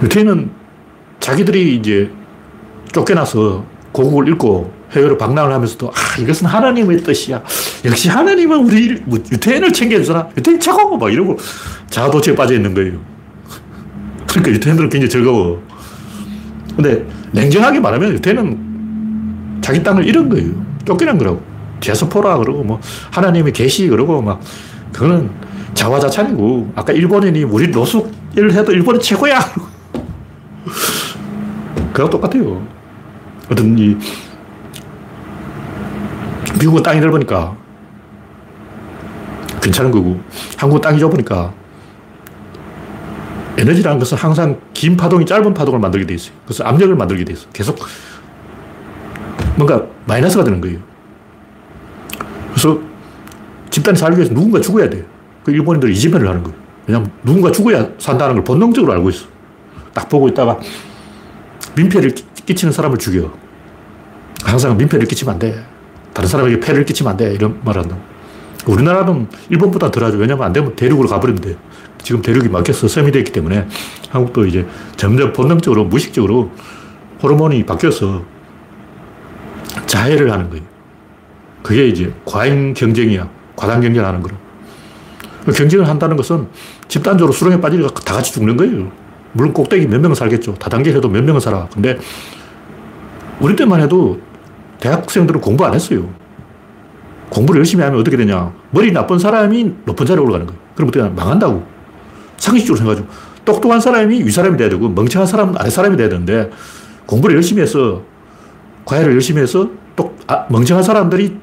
유태인은 0.02 0.50
자기들이 1.20 1.76
이제 1.76 2.10
쫓겨나서 2.92 3.64
고국을 3.92 4.28
잃고 4.28 4.72
해외로 4.92 5.18
방랑을 5.18 5.52
하면서도 5.52 5.88
아 5.88 6.20
이것은 6.20 6.46
하나님의 6.46 7.02
뜻이야. 7.02 7.42
역시 7.84 8.08
하나님은 8.08 8.64
우리 8.64 8.94
뭐 9.04 9.18
유태인을 9.18 9.72
챙겨주잖아. 9.72 10.28
유태인 10.36 10.60
최고 10.60 10.96
막 10.96 11.12
이러고 11.12 11.38
자아도취에 11.90 12.34
빠져 12.34 12.54
있는 12.54 12.74
거예요. 12.74 13.13
그러니까 14.34 14.52
유태인들은 14.52 14.90
굉장히 14.90 15.08
즐거워. 15.08 15.62
근데 16.74 17.06
냉정하게 17.32 17.78
말하면 17.78 18.14
유태인은 18.14 19.60
자기 19.60 19.82
땅을 19.82 20.06
잃은 20.06 20.28
거예요. 20.28 20.52
쫓겨난 20.84 21.18
거라고. 21.18 21.40
제스포라 21.80 22.38
그러고 22.38 22.64
뭐 22.64 22.80
하나님의 23.12 23.52
계시 23.52 23.86
그러고 23.86 24.20
막 24.20 24.40
그거는 24.92 25.30
자화자찬이고 25.74 26.72
아까 26.74 26.92
일본인이 26.92 27.44
우리 27.44 27.68
노숙을 27.68 28.52
해도 28.52 28.72
일본이 28.72 29.00
최고야. 29.00 29.38
그거 31.92 32.10
똑같아요. 32.10 32.66
어떤 33.50 33.78
이 33.78 33.96
미국은 36.58 36.82
땅이 36.82 37.00
넓으니까 37.00 37.54
괜찮은 39.60 39.92
거고 39.92 40.20
한국은 40.56 40.80
땅이 40.80 40.98
좁으니까 40.98 41.52
에너지라는 43.56 43.98
것은 43.98 44.18
항상 44.18 44.60
긴 44.72 44.96
파동이 44.96 45.24
짧은 45.26 45.54
파동을 45.54 45.78
만들게 45.78 46.06
돼 46.06 46.14
있어요. 46.14 46.34
그래서 46.44 46.64
압력을 46.64 46.94
만들게 46.94 47.24
돼 47.24 47.32
있어요. 47.32 47.48
계속 47.52 47.78
뭔가 49.56 49.84
마이너스가 50.06 50.44
되는 50.44 50.60
거예요. 50.60 50.78
그래서 52.50 52.80
집단이 53.70 53.96
살기 53.96 54.18
위해서 54.18 54.34
누군가 54.34 54.60
죽어야 54.60 54.88
돼요. 54.90 55.04
그 55.44 55.52
일본인들이 55.52 55.92
이지매를 55.92 56.28
하는 56.28 56.42
거예요. 56.42 56.58
왜냐하면 56.86 57.10
누군가 57.24 57.50
죽어야 57.50 57.88
산다는 57.98 58.36
걸 58.36 58.44
본능적으로 58.44 58.92
알고 58.92 59.10
있어. 59.10 59.26
딱 59.92 60.08
보고 60.08 60.28
있다가 60.28 60.58
민폐를 61.76 62.14
끼치는 62.46 62.72
사람을 62.72 62.98
죽여. 62.98 63.32
항상 64.44 64.76
민폐를 64.76 65.06
끼치면 65.06 65.34
안 65.34 65.38
돼. 65.38 65.64
다른 66.12 66.28
사람에게 66.28 66.60
폐를 66.60 66.84
끼치면 66.84 67.12
안 67.12 67.16
돼. 67.16 67.32
이런 67.32 67.60
말 67.64 67.78
한다. 67.78 67.96
우리나라는 68.66 69.28
일본보다 69.50 69.90
덜 69.90 70.04
하죠. 70.04 70.16
왜냐면 70.18 70.44
안 70.44 70.52
되면 70.52 70.74
대륙으로 70.74 71.08
가버리면 71.08 71.42
돼. 71.42 71.56
지금 72.02 72.22
대륙이 72.22 72.48
막혀서 72.48 72.88
섬이 72.88 73.12
됐기 73.12 73.32
때문에 73.32 73.66
한국도 74.10 74.46
이제 74.46 74.66
점점 74.96 75.32
본능적으로 75.32 75.84
무의식적으로 75.84 76.50
호르몬이 77.22 77.64
바뀌어서 77.64 78.22
자해를 79.86 80.30
하는 80.30 80.50
거예요. 80.50 80.64
그게 81.62 81.88
이제 81.88 82.12
과잉 82.24 82.74
경쟁이야. 82.74 83.28
과당 83.56 83.80
경쟁 83.80 84.04
하는 84.04 84.20
거로. 84.20 84.36
경쟁을 85.54 85.88
한다는 85.88 86.16
것은 86.16 86.48
집단적으로 86.88 87.32
수렁에 87.32 87.60
빠지니까 87.60 87.88
다 88.00 88.14
같이 88.14 88.32
죽는 88.32 88.56
거예요. 88.56 88.90
물론 89.32 89.52
꼭대기 89.52 89.86
몇 89.86 90.00
명은 90.00 90.14
살겠죠. 90.14 90.54
다단계해도 90.54 91.08
몇 91.08 91.22
명은 91.24 91.40
살아. 91.40 91.68
근데 91.72 91.98
우리 93.40 93.56
때만 93.56 93.80
해도 93.80 94.20
대학생들은 94.80 95.40
공부 95.40 95.64
안 95.64 95.74
했어요. 95.74 96.08
공부를 97.30 97.58
열심히 97.60 97.82
하면 97.84 98.00
어떻게 98.00 98.16
되냐. 98.16 98.52
머리 98.70 98.92
나쁜 98.92 99.18
사람이 99.18 99.74
높은 99.84 100.06
자리에 100.06 100.22
올라가는 100.22 100.46
거예요. 100.46 100.60
그럼 100.74 100.88
어떻게 100.88 101.02
하냐. 101.02 101.14
망한다고. 101.14 101.64
상식적으로 102.36 102.78
생각하죠. 102.78 103.06
똑똑한 103.44 103.80
사람이 103.80 104.22
윗사람이 104.24 104.56
돼야 104.56 104.68
되고 104.68 104.88
멍청한 104.88 105.26
사람은 105.26 105.56
아랫사람이 105.58 105.96
돼야 105.96 106.08
되는데 106.08 106.50
공부를 107.06 107.36
열심히 107.36 107.62
해서 107.62 108.02
과외를 108.84 109.12
열심히 109.12 109.42
해서 109.42 109.68
똑, 109.96 110.18
아, 110.26 110.46
멍청한 110.50 110.82
사람들이 110.82 111.38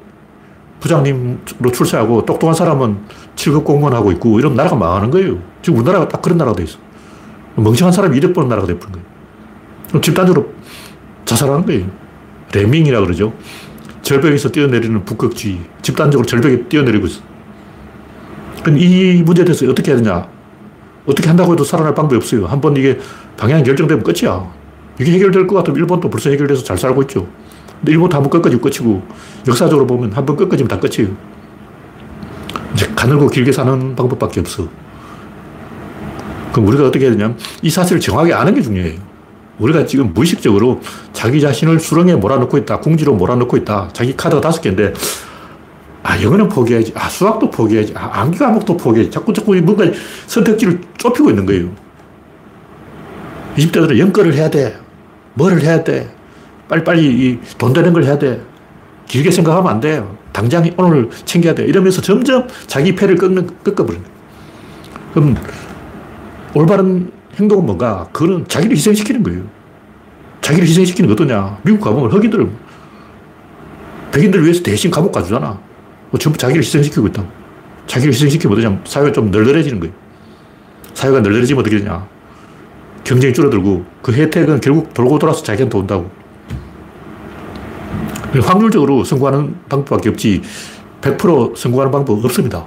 부장님으로 0.80 1.70
출세하고 1.72 2.26
똑똑한 2.26 2.54
사람은 2.54 2.98
7급 3.36 3.64
공무원 3.64 3.94
하고 3.94 4.10
있고 4.12 4.38
이런 4.40 4.56
나라가 4.56 4.74
망하는 4.74 5.10
거예요. 5.10 5.38
지금 5.62 5.78
우리나라가 5.78 6.08
딱 6.08 6.20
그런 6.20 6.38
나라가 6.38 6.56
돼 6.56 6.64
있어. 6.64 6.78
멍청한 7.54 7.92
사람이 7.92 8.16
이득 8.16 8.32
보는 8.32 8.48
나라가 8.48 8.66
돼버린 8.66 8.92
거예요. 8.92 10.00
집단적으로 10.00 10.52
자살하는 11.24 11.64
거예요. 11.64 11.86
레밍이라 12.52 13.00
그러죠. 13.00 13.32
절벽에서 14.02 14.48
뛰어내리는 14.50 15.04
북극쥐. 15.04 15.60
집단적으로 15.80 16.26
절벽에 16.26 16.64
뛰어내리고 16.64 17.06
있어. 17.06 17.20
그럼 18.62 18.78
이 18.78 19.22
문제에 19.22 19.44
대해서 19.44 19.66
어떻게 19.68 19.92
해야 19.92 20.00
되냐? 20.00 20.28
어떻게 21.06 21.28
한다고 21.28 21.52
해도 21.52 21.64
살아날 21.64 21.94
방법이 21.94 22.16
없어요. 22.16 22.46
한 22.46 22.60
번 22.60 22.76
이게 22.76 22.98
방향이 23.36 23.62
결정되면 23.64 24.04
끝이야. 24.04 24.52
이게 25.00 25.12
해결될 25.12 25.46
것 25.46 25.56
같으면 25.56 25.78
일본도 25.78 26.10
벌써 26.10 26.30
해결돼서 26.30 26.62
잘 26.62 26.76
살고 26.78 27.02
있죠. 27.02 27.26
근데 27.80 27.92
일본도 27.92 28.14
한번 28.16 28.30
끝까지 28.30 28.58
끝이고, 28.58 29.02
역사적으로 29.48 29.86
보면 29.86 30.12
한 30.12 30.24
번 30.24 30.36
끝까지면 30.36 30.68
다 30.68 30.78
끝이에요. 30.78 31.12
이제 32.74 32.86
가늘고 32.94 33.28
길게 33.28 33.50
사는 33.50 33.96
방법밖에 33.96 34.40
없어. 34.40 34.68
그럼 36.52 36.68
우리가 36.68 36.86
어떻게 36.86 37.06
해야 37.06 37.12
되냐면, 37.12 37.36
이 37.62 37.70
사실을 37.70 38.00
정확하게 38.00 38.34
아는 38.34 38.54
게 38.54 38.62
중요해요. 38.62 39.00
우리가 39.58 39.86
지금 39.86 40.12
무의식적으로 40.14 40.80
자기 41.12 41.40
자신을 41.40 41.78
수렁에 41.78 42.14
몰아넣고 42.16 42.58
있다. 42.58 42.80
궁지로 42.80 43.14
몰아넣고 43.14 43.56
있다. 43.58 43.90
자기 43.92 44.16
카드가 44.16 44.40
다섯 44.40 44.60
개인데, 44.60 44.92
아, 46.02 46.20
영어는 46.20 46.48
포기해야지. 46.48 46.92
아, 46.96 47.08
수학도 47.08 47.50
포기해야지. 47.50 47.92
아, 47.96 48.10
암기 48.20 48.38
과목도 48.38 48.76
포기해야지. 48.76 49.10
자꾸 49.10 49.32
자꾸 49.32 49.54
뭔가 49.56 49.84
선택지를 50.26 50.80
좁히고 50.98 51.30
있는 51.30 51.46
거예요. 51.46 51.68
20대들은 53.56 53.98
연거를 53.98 54.34
해야 54.34 54.50
돼. 54.50 54.76
뭐를 55.34 55.62
해야 55.62 55.84
돼? 55.84 56.08
빨리빨리 56.68 57.40
돈 57.58 57.72
되는 57.72 57.92
걸 57.92 58.04
해야 58.04 58.18
돼. 58.18 58.40
길게 59.06 59.30
생각하면 59.30 59.70
안 59.70 59.80
돼. 59.80 60.02
당장 60.32 60.68
오늘 60.78 61.10
챙겨야 61.24 61.54
돼. 61.54 61.64
이러면서 61.64 62.00
점점 62.00 62.46
자기 62.66 62.94
패를 62.94 63.16
꺾는, 63.16 63.46
꺾어버리는 63.62 64.04
그럼 65.12 65.36
올바른 66.54 67.12
행동은 67.36 67.66
뭔가? 67.66 68.08
그거는 68.12 68.46
자기를 68.46 68.76
희생시키는 68.76 69.22
거예요. 69.22 69.42
자기를 70.40 70.68
희생시키는 70.68 71.08
게 71.08 71.12
어떠냐? 71.12 71.58
미국 71.62 71.80
가보면 71.80 72.10
흑인들, 72.10 72.50
백인들 74.12 74.42
위해서 74.42 74.62
대신 74.62 74.90
감옥 74.90 75.12
가주잖아. 75.12 75.58
뭐 76.10 76.18
전부 76.18 76.38
자기를 76.38 76.62
희생시키고 76.62 77.06
있다. 77.08 77.24
자기를 77.86 78.12
희생시키면 78.12 78.58
어떠냐? 78.58 78.80
사회가 78.84 79.12
좀 79.12 79.30
널널해지는 79.30 79.80
거예요. 79.80 79.94
사회가 80.94 81.20
널널해지면 81.20 81.60
어떻게 81.60 81.78
되냐? 81.78 82.06
경쟁이 83.04 83.32
줄어들고 83.32 83.84
그 84.02 84.12
혜택은 84.12 84.60
결국 84.60 84.92
돌고 84.94 85.18
돌아서 85.18 85.42
자기한테 85.42 85.78
온다고. 85.78 86.10
확률적으로 88.40 89.04
성공하는 89.04 89.56
방법밖에 89.68 90.08
없지 90.10 90.42
100% 91.00 91.56
성공하는 91.56 91.90
방법 91.90 92.24
없습니다. 92.24 92.64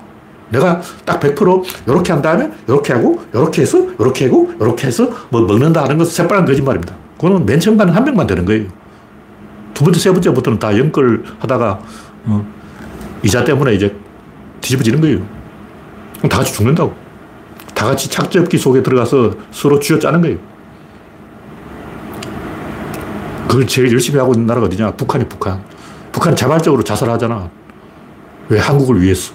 내가 0.50 0.82
딱 1.06 1.20
100% 1.20 1.64
이렇게 1.88 2.14
한 2.14 2.22
다음에 2.22 2.52
이렇게 2.68 2.94
하고 2.94 3.22
이렇게 3.34 3.64
해서 3.64 3.80
이렇게 4.00 4.26
하고 4.26 4.52
이렇게 4.60 4.88
해서 4.88 5.10
뭐 5.30 5.42
먹는다 5.42 5.84
하는 5.84 5.98
것은 5.98 6.14
새빨간 6.14 6.46
거짓말입니다. 6.46 6.96
그거는 7.16 7.46
맨 7.46 7.60
처음 7.60 7.78
가는 7.78 7.94
한 7.94 8.04
명만 8.04 8.28
되는 8.28 8.46
거예요. 8.46 8.68
두 9.74 9.84
번째, 9.84 10.00
세 10.00 10.12
번째부터는 10.12 10.60
다 10.60 10.76
연끌 10.78 11.24
하다가 11.40 11.80
어, 12.26 12.46
이자 13.24 13.44
때문에 13.44 13.74
이제 13.74 13.96
뒤집어지는 14.62 15.02
거예요. 15.02 15.18
그럼 16.18 16.30
다 16.30 16.38
같이 16.38 16.54
죽는다고. 16.54 16.94
다 17.74 17.88
같이 17.88 18.10
착즙기 18.10 18.58
속에 18.58 18.82
들어가서 18.82 19.34
서로 19.52 19.80
쥐어 19.80 20.00
짜는 20.00 20.22
거예요. 20.22 20.38
그걸 23.48 23.68
제일 23.68 23.92
열심히 23.92 24.18
하고 24.18 24.34
있는 24.34 24.48
나라가 24.48 24.66
어디냐? 24.66 24.92
북한이 24.92 25.28
북한. 25.28 25.62
북한은 26.12 26.36
자발적으로 26.36 26.84
자살하잖아. 26.84 27.50
왜? 28.50 28.60
한국을 28.60 29.02
위해서. 29.02 29.34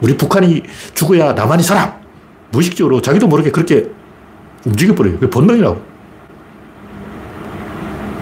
우리 0.00 0.16
북한이 0.16 0.62
죽어야 0.94 1.32
남한이 1.32 1.62
살아. 1.62 1.98
무의식적으로 2.50 3.00
자기도 3.00 3.26
모르게 3.26 3.50
그렇게 3.50 3.90
움직여버려요. 4.66 5.14
그게 5.14 5.30
본능이라고. 5.30 5.80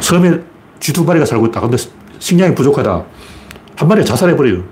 섬에 0.01 0.41
쥐 0.81 0.93
두 0.93 1.05
마리가 1.05 1.27
살고 1.27 1.47
있다. 1.47 1.61
근데 1.61 1.77
식량이 2.19 2.55
부족하다. 2.55 3.05
한 3.77 3.89
마리가 3.89 4.07
자살해버려요. 4.07 4.63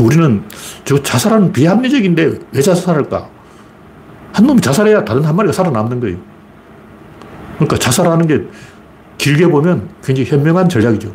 우리는 0.00 0.42
저 0.84 1.00
자살하는 1.02 1.52
비합리적인데 1.52 2.32
왜 2.52 2.60
자살할까? 2.62 3.28
한 4.32 4.46
놈이 4.46 4.60
자살해야 4.60 5.04
다른 5.04 5.24
한 5.24 5.36
마리가 5.36 5.52
살아남는 5.52 6.00
거예요. 6.00 6.16
그러니까 7.56 7.78
자살하는 7.78 8.26
게 8.26 8.42
길게 9.18 9.46
보면 9.46 9.88
굉장히 10.02 10.28
현명한 10.28 10.68
전략이죠. 10.68 11.14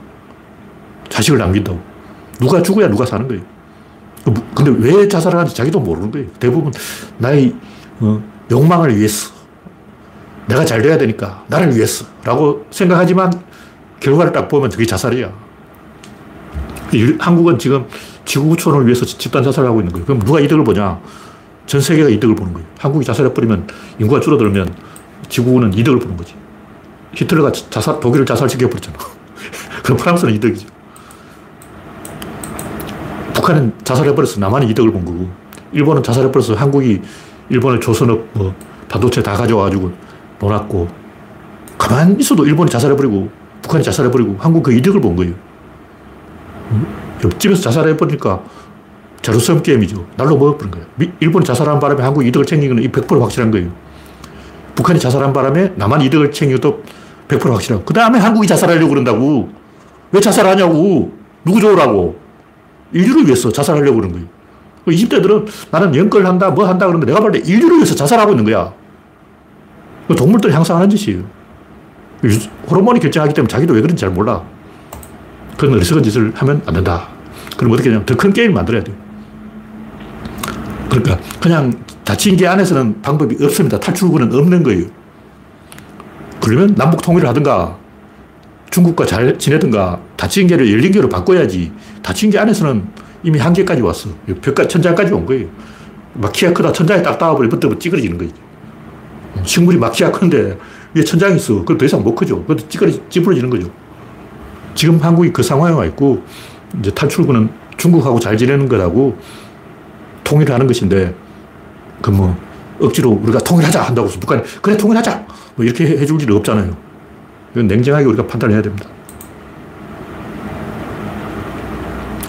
자식을 1.10 1.38
남긴다고. 1.40 1.80
누가 2.40 2.62
죽어야 2.62 2.88
누가 2.88 3.06
사는 3.06 3.28
거예요. 3.28 3.42
근데 4.56 4.72
왜 4.80 5.08
자살을 5.08 5.38
하는지 5.40 5.56
자기도 5.56 5.80
모르는 5.80 6.12
거예요. 6.12 6.28
대부분 6.40 6.72
나의 7.18 7.54
어, 8.00 8.22
욕망을 8.52 8.98
위해서. 8.98 9.32
내가 10.48 10.66
잘 10.66 10.82
돼야 10.82 10.98
되니까. 10.98 11.44
나를 11.48 11.76
위해서. 11.76 12.06
라고 12.24 12.66
생각하지만 12.72 13.32
결과를 14.00 14.32
딱 14.32 14.48
보면 14.48 14.70
그게 14.70 14.86
자살이야. 14.86 15.32
한국은 17.20 17.60
지금 17.60 17.86
지구 18.26 18.50
구촌을 18.50 18.86
위해서 18.86 19.06
집단 19.06 19.44
자살을 19.44 19.70
하고 19.70 19.80
있는 19.80 19.92
거예요. 19.94 20.06
그럼 20.06 20.20
누가 20.20 20.40
이득을 20.40 20.64
보냐? 20.64 21.00
전 21.68 21.82
세계가 21.82 22.10
이득을 22.10 22.36
보는 22.36 22.54
거예요. 22.54 22.68
한국이 22.80 23.06
자살해버리면 23.06 23.68
인구가 24.00 24.20
줄어들면 24.20 24.74
지구는 25.30 25.74
이득을 25.74 26.00
보는 26.00 26.18
거지. 26.18 26.34
히틀러가 27.14 27.52
자살, 27.52 28.00
독일을 28.00 28.26
자살시켜버렸잖아. 28.26 28.98
그럼 29.84 29.98
프랑스는 29.98 30.34
이득이죠. 30.36 30.68
북한은 33.50 33.74
자살해버려서 33.84 34.40
남한이 34.40 34.70
이득을 34.70 34.92
본 34.92 35.04
거고, 35.04 35.28
일본은 35.72 36.04
자살해버려서 36.04 36.54
한국이 36.54 37.02
일본의 37.50 37.80
조선업 37.80 38.28
뭐 38.34 38.54
반도체 38.88 39.24
다 39.24 39.34
가져와가지고 39.34 39.92
놀았고, 40.40 40.88
가만히 41.78 42.18
있어도 42.20 42.46
일본이 42.46 42.70
자살해버리고, 42.70 43.30
북한이 43.64 43.84
자살해버리고, 43.84 44.36
한국 44.40 44.62
그 44.64 44.72
이득을 44.72 45.02
본 45.02 45.16
거예요. 45.16 45.34
옆집에서 47.24 47.62
자살해버리니까 47.64 48.44
제로섬 49.24 49.64
게임이죠. 49.64 50.06
날로 50.16 50.38
먹어버린 50.38 50.72
거예요. 50.72 50.86
일본이 51.20 51.44
자살한 51.44 51.80
바람에 51.80 52.04
한국이 52.04 52.28
이득을 52.28 52.46
챙긴 52.46 52.76
건 52.76 52.84
100% 52.84 53.20
확실한 53.20 53.50
거예요. 53.50 53.70
북한이 54.76 55.00
자살한 55.00 55.34
바람에 55.34 55.74
남한 55.76 56.02
이득을 56.02 56.32
챙겨도 56.32 56.84
100% 57.28 57.52
확실하고. 57.52 57.84
그 57.84 57.94
다음에 57.94 58.20
한국이 58.20 58.48
자살하려고 58.48 58.90
그런다고. 58.90 59.50
왜 60.12 60.22
자살하냐고. 60.22 61.12
누구 61.44 61.60
좋으라고. 61.60 62.29
인류를 62.94 63.26
위해서 63.26 63.52
자살하려고 63.52 63.98
그러는 63.98 64.14
거예요. 64.14 64.28
20대들은 64.88 65.48
나는 65.72 65.94
연끌 65.96 66.26
한다, 66.26 66.50
뭐 66.50 66.68
한다 66.68 66.88
그러는데 66.88 67.08
내가 67.12 67.20
볼 67.22 67.32
때 67.32 67.40
인류를 67.40 67.78
위해서 67.78 67.94
자살하고 67.96 68.32
있는 68.32 68.44
거야. 68.46 68.74
동물들 70.16 70.54
향상하는 70.54 70.90
짓이에요. 70.90 71.24
호르몬이 72.70 73.00
결정하기 73.00 73.34
때문에 73.34 73.48
자기도 73.48 73.74
왜 73.74 73.82
그런지 73.82 74.02
잘 74.02 74.10
몰라. 74.10 74.42
그런 75.58 75.76
어리석은 75.76 76.02
짓을 76.04 76.32
하면 76.36 76.62
안 76.66 76.74
된다. 76.74 77.08
그럼 77.58 77.72
어떻게 77.74 77.90
되냐면 77.90 78.06
더 78.06 78.16
큰 78.16 78.34
게임을 78.34 78.54
만들어야 78.56 78.84
돼요. 78.84 78.96
그러니까 80.90 81.20
그냥 81.40 81.72
닫힌 82.04 82.36
게 82.36 82.48
안에서는 82.48 83.02
방법이 83.02 83.38
없습니다. 83.44 83.80
탈출구는 83.80 84.34
없는 84.34 84.64
거예요. 84.64 84.86
그러면 86.42 86.74
남북 86.76 87.02
통일을 87.04 87.28
하든가 87.30 87.78
중국과 88.70 89.06
잘 89.06 89.38
지내든가 89.38 90.00
닫힌 90.16 90.48
게를 90.48 90.72
열린 90.72 90.92
게로 90.92 91.10
바꿔야지. 91.10 91.72
닫힌 92.04 92.30
게 92.30 92.38
안에서는 92.40 92.84
이미 93.24 93.40
한계까지 93.40 93.82
왔어. 93.82 94.10
벽까 94.42 94.68
천장까지 94.68 95.14
온 95.14 95.26
거예요. 95.26 95.48
막 96.14 96.32
키가 96.32 96.54
크다 96.54 96.72
천장에 96.72 97.02
딱 97.02 97.18
닿아버리면 97.18 97.52
그때부터 97.52 97.80
찌그러지는 97.80 98.18
거지. 98.18 98.34
식물이 99.44 99.78
막 99.78 99.92
키가 99.92 100.12
큰데 100.12 100.58
위에 100.94 101.04
천장이 101.04 101.36
있어. 101.36 101.64
그럼 101.64 101.78
더 101.78 101.86
이상 101.86 102.04
못 102.04 102.16
크죠. 102.16 102.42
그것도 102.44 102.68
찌그러, 102.70 102.92
찌부러지는 103.10 103.50
거죠. 103.50 103.70
지금 104.76 104.98
한국이 105.00 105.32
그 105.34 105.44
상황에 105.44 105.74
와 105.74 105.86
있고 105.86 106.24
이제 106.80 106.92
탈출구는 106.92 107.50
중국하고 107.78 108.20
잘 108.20 108.38
지내는 108.38 108.68
거라고 108.70 109.18
통일을 110.24 110.54
하는 110.54 110.68
것인데 110.68 111.14
그 112.02 112.12
뭐 112.12 112.36
억지로 112.80 113.12
우리가 113.12 113.40
통일하자 113.40 113.82
한다고 113.82 114.08
해서 114.08 114.20
북한이 114.20 114.42
그래 114.62 114.78
통일하자 114.78 115.26
뭐 115.56 115.66
이렇게 115.66 115.86
해줄 115.86 116.22
일은 116.22 116.38
없잖아요. 116.38 116.89
이건 117.52 117.68
냉정하게 117.68 118.06
우리가 118.06 118.28
판단을 118.28 118.54
해야 118.54 118.62
됩니다. 118.62 118.88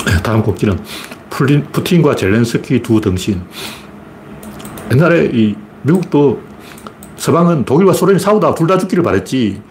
네, 0.06 0.22
다음 0.22 0.42
곡기는 0.42 0.78
푸틴과 1.30 2.16
젤렌스키 2.16 2.82
두 2.82 3.00
등신. 3.00 3.40
옛날에 4.92 5.30
이 5.32 5.54
미국도 5.82 6.40
서방은 7.16 7.64
독일과 7.64 7.92
소련이 7.92 8.18
싸우다 8.18 8.54
둘 8.54 8.66
다 8.66 8.78
죽기를 8.78 9.02
바랬지. 9.04 9.62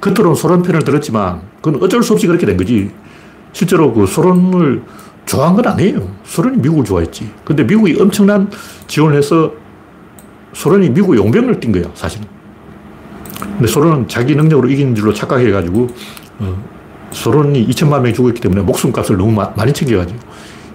겉으로는 0.00 0.34
소련 0.34 0.62
편을 0.62 0.82
들었지만 0.82 1.42
그건 1.62 1.82
어쩔 1.82 2.02
수 2.02 2.12
없이 2.12 2.26
그렇게 2.26 2.44
된 2.44 2.56
거지. 2.56 2.90
실제로 3.52 3.92
그 3.92 4.06
소련을 4.06 4.82
좋아한 5.24 5.54
건 5.54 5.66
아니에요. 5.66 6.10
소련이 6.24 6.58
미국을 6.58 6.84
좋아했지. 6.84 7.30
근데 7.44 7.62
미국이 7.64 7.98
엄청난 8.00 8.50
지원을 8.86 9.16
해서 9.16 9.52
소련이 10.52 10.90
미국 10.90 11.16
용병을 11.16 11.60
띈 11.60 11.72
거야, 11.72 11.84
사실은. 11.94 12.26
근데 13.52 13.66
소련은 13.66 14.08
자기 14.08 14.34
능력으로 14.34 14.68
이긴 14.68 14.94
줄로 14.94 15.12
착각해가지고, 15.12 15.86
어, 16.40 16.64
소련이 17.10 17.66
2천만 17.68 18.00
명이 18.00 18.14
죽었기 18.14 18.40
때문에 18.40 18.62
목숨값을 18.62 19.16
너무 19.16 19.32
마, 19.32 19.52
많이 19.56 19.72
챙겨가지고, 19.72 20.18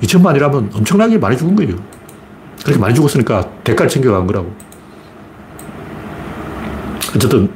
2천만이라면 0.01 0.75
엄청나게 0.75 1.17
많이 1.17 1.37
죽은 1.37 1.55
거예요. 1.55 1.75
그렇게 2.63 2.79
많이 2.79 2.95
죽었으니까 2.95 3.49
대가를 3.63 3.89
챙겨간 3.89 4.27
거라고. 4.27 4.53
어쨌든, 7.15 7.49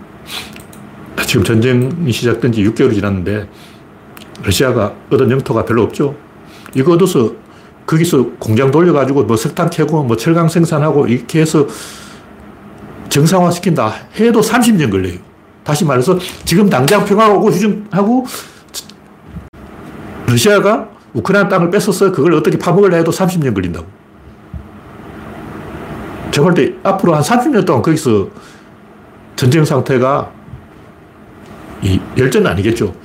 지금 1.26 1.43
전쟁이 1.43 2.12
시작된 2.12 2.52
지 2.52 2.63
6개월이 2.63 2.95
지났는데, 2.95 3.47
러시아가 4.43 4.93
얻은 5.10 5.32
영토가 5.32 5.63
별로 5.63 5.84
없죠. 5.84 6.15
이거 6.76 6.93
얻어서 6.93 7.32
거기서 7.86 8.32
공장 8.39 8.71
돌려가지고 8.71 9.23
뭐 9.23 9.38
석탄 9.38 9.69
캐고 9.69 10.04
뭐 10.04 10.17
철강 10.17 10.49
생산하고 10.49 11.08
이렇게 11.08 11.41
해서 11.41 11.67
정상화 13.13 13.52
시킨다 13.52 13.93
해도 14.19 14.41
30년 14.41 14.89
걸려요. 14.89 15.19
다시 15.63 15.86
말해서 15.86 16.17
지금 16.45 16.67
당장 16.67 17.06
평화가 17.06 17.36
오고 17.36 17.52
휴전하고 17.52 18.26
러시아가 20.26 20.89
우크라이나 21.13 21.47
땅을 21.47 21.69
뺏어서 21.69 22.12
그걸 22.12 22.34
어떻게 22.34 22.58
파먹으려 22.58 22.97
해도 22.97 23.12
30년 23.12 23.54
걸린다고. 23.54 23.86
제가 26.32 26.43
볼때 26.43 26.73
앞으로 26.82 27.13
한 27.13 27.21
30년 27.21 27.67
동안 27.67 27.84
거기서 27.84 28.30
전쟁 29.36 29.63
상태가 29.63 30.32
이 31.84 31.99
열전 32.17 32.47
아니겠죠. 32.47 32.95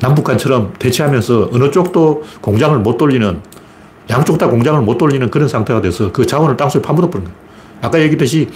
남북한처럼 0.00 0.72
대치하면서 0.78 1.50
어느 1.52 1.70
쪽도 1.70 2.24
공장을 2.40 2.78
못 2.78 2.96
돌리는 2.96 3.42
양쪽 4.08 4.38
다 4.38 4.48
공장을 4.48 4.80
못 4.80 4.96
돌리는 4.96 5.30
그런 5.30 5.46
상태가 5.46 5.82
돼서 5.82 6.10
그 6.10 6.26
자원을 6.26 6.56
땅속에 6.56 6.80
파묻어 6.80 7.10
버린 7.10 7.26
거예요. 7.26 7.38
아까 7.82 8.00
얘기했듯이 8.00 8.48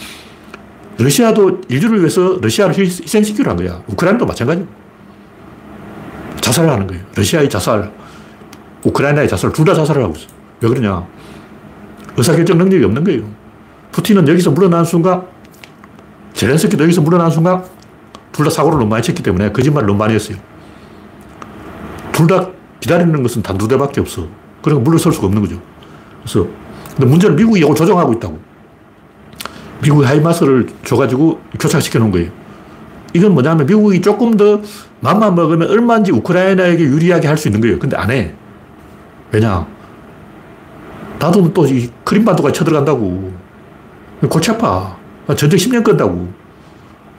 러시아도 0.98 1.60
인류를 1.68 2.00
위해서 2.00 2.38
러시아를 2.40 2.76
희생시키려 2.76 3.50
한 3.50 3.56
거야. 3.56 3.80
우크라이나도 3.86 4.26
마찬가지. 4.26 4.66
자살을 6.40 6.70
하는 6.70 6.86
거예요. 6.86 7.02
러시아의 7.14 7.48
자살, 7.48 7.92
우크라이나의 8.84 9.28
자살, 9.28 9.52
둘 9.52 9.64
다 9.64 9.74
자살을 9.74 10.02
하고 10.02 10.14
있어. 10.16 10.26
왜 10.60 10.68
그러냐. 10.68 11.06
의사결정 12.16 12.58
능력이 12.58 12.84
없는 12.84 13.04
거예요. 13.04 13.22
푸틴은 13.92 14.26
여기서 14.26 14.50
물러나는 14.50 14.84
순간, 14.84 15.22
제렌스키도 16.34 16.82
여기서 16.84 17.00
물러나는 17.02 17.30
순간, 17.30 17.64
둘 18.32 18.44
다 18.44 18.50
사고를 18.50 18.78
너무 18.78 18.90
많이 18.90 19.02
쳤기 19.02 19.22
때문에 19.22 19.52
거짓말을 19.52 19.86
너무 19.86 19.98
많이 19.98 20.14
했어요. 20.14 20.36
둘 22.12 22.26
다 22.26 22.48
기다리는 22.80 23.22
것은 23.22 23.42
단두 23.42 23.68
대밖에 23.68 24.00
없어. 24.00 24.26
그러니까 24.62 24.84
물러설 24.84 25.12
수가 25.12 25.26
없는 25.28 25.42
거죠. 25.42 25.60
그래서, 26.22 26.46
근데 26.96 27.06
문제는 27.06 27.36
미국이 27.36 27.60
이걸 27.60 27.74
조정하고 27.74 28.12
있다고. 28.14 28.38
미국이 29.82 30.04
하이마스를 30.06 30.66
줘가지고 30.84 31.40
교착시켜 31.58 31.98
놓은 31.98 32.10
거예요. 32.10 32.30
이건 33.14 33.32
뭐냐면 33.32 33.66
미국이 33.66 34.00
조금 34.00 34.36
더 34.36 34.60
맘만 35.00 35.34
먹으면 35.34 35.70
얼마인지 35.70 36.12
우크라이나에게 36.12 36.82
유리하게 36.84 37.28
할 37.28 37.36
수 37.36 37.48
있는 37.48 37.60
거예요. 37.60 37.78
근데 37.78 37.96
안 37.96 38.10
해. 38.10 38.32
왜냐? 39.32 39.66
나도 41.18 41.52
또 41.52 41.66
이 41.66 41.88
크림반도가 42.04 42.52
쳐들어간다고. 42.52 43.32
아파. 44.50 44.96
전쟁 45.36 45.58
10년 45.58 45.84
끈다고. 45.84 46.28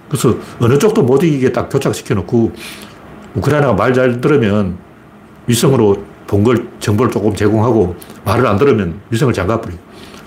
그래서 0.09 0.35
어느 0.59 0.77
쪽도 0.77 1.03
못 1.03 1.23
이기게 1.23 1.51
딱 1.51 1.69
교착시켜 1.69 2.15
놓고 2.15 2.51
우크라이나가 3.35 3.73
말 3.73 3.93
잘 3.93 4.19
들으면 4.19 4.77
위성으로 5.47 6.03
본 6.27 6.43
걸 6.43 6.67
정보를 6.79 7.11
조금 7.11 7.33
제공하고 7.33 7.95
말을 8.25 8.45
안 8.45 8.57
들으면 8.57 8.99
위성을 9.09 9.33
잠가버려. 9.33 9.75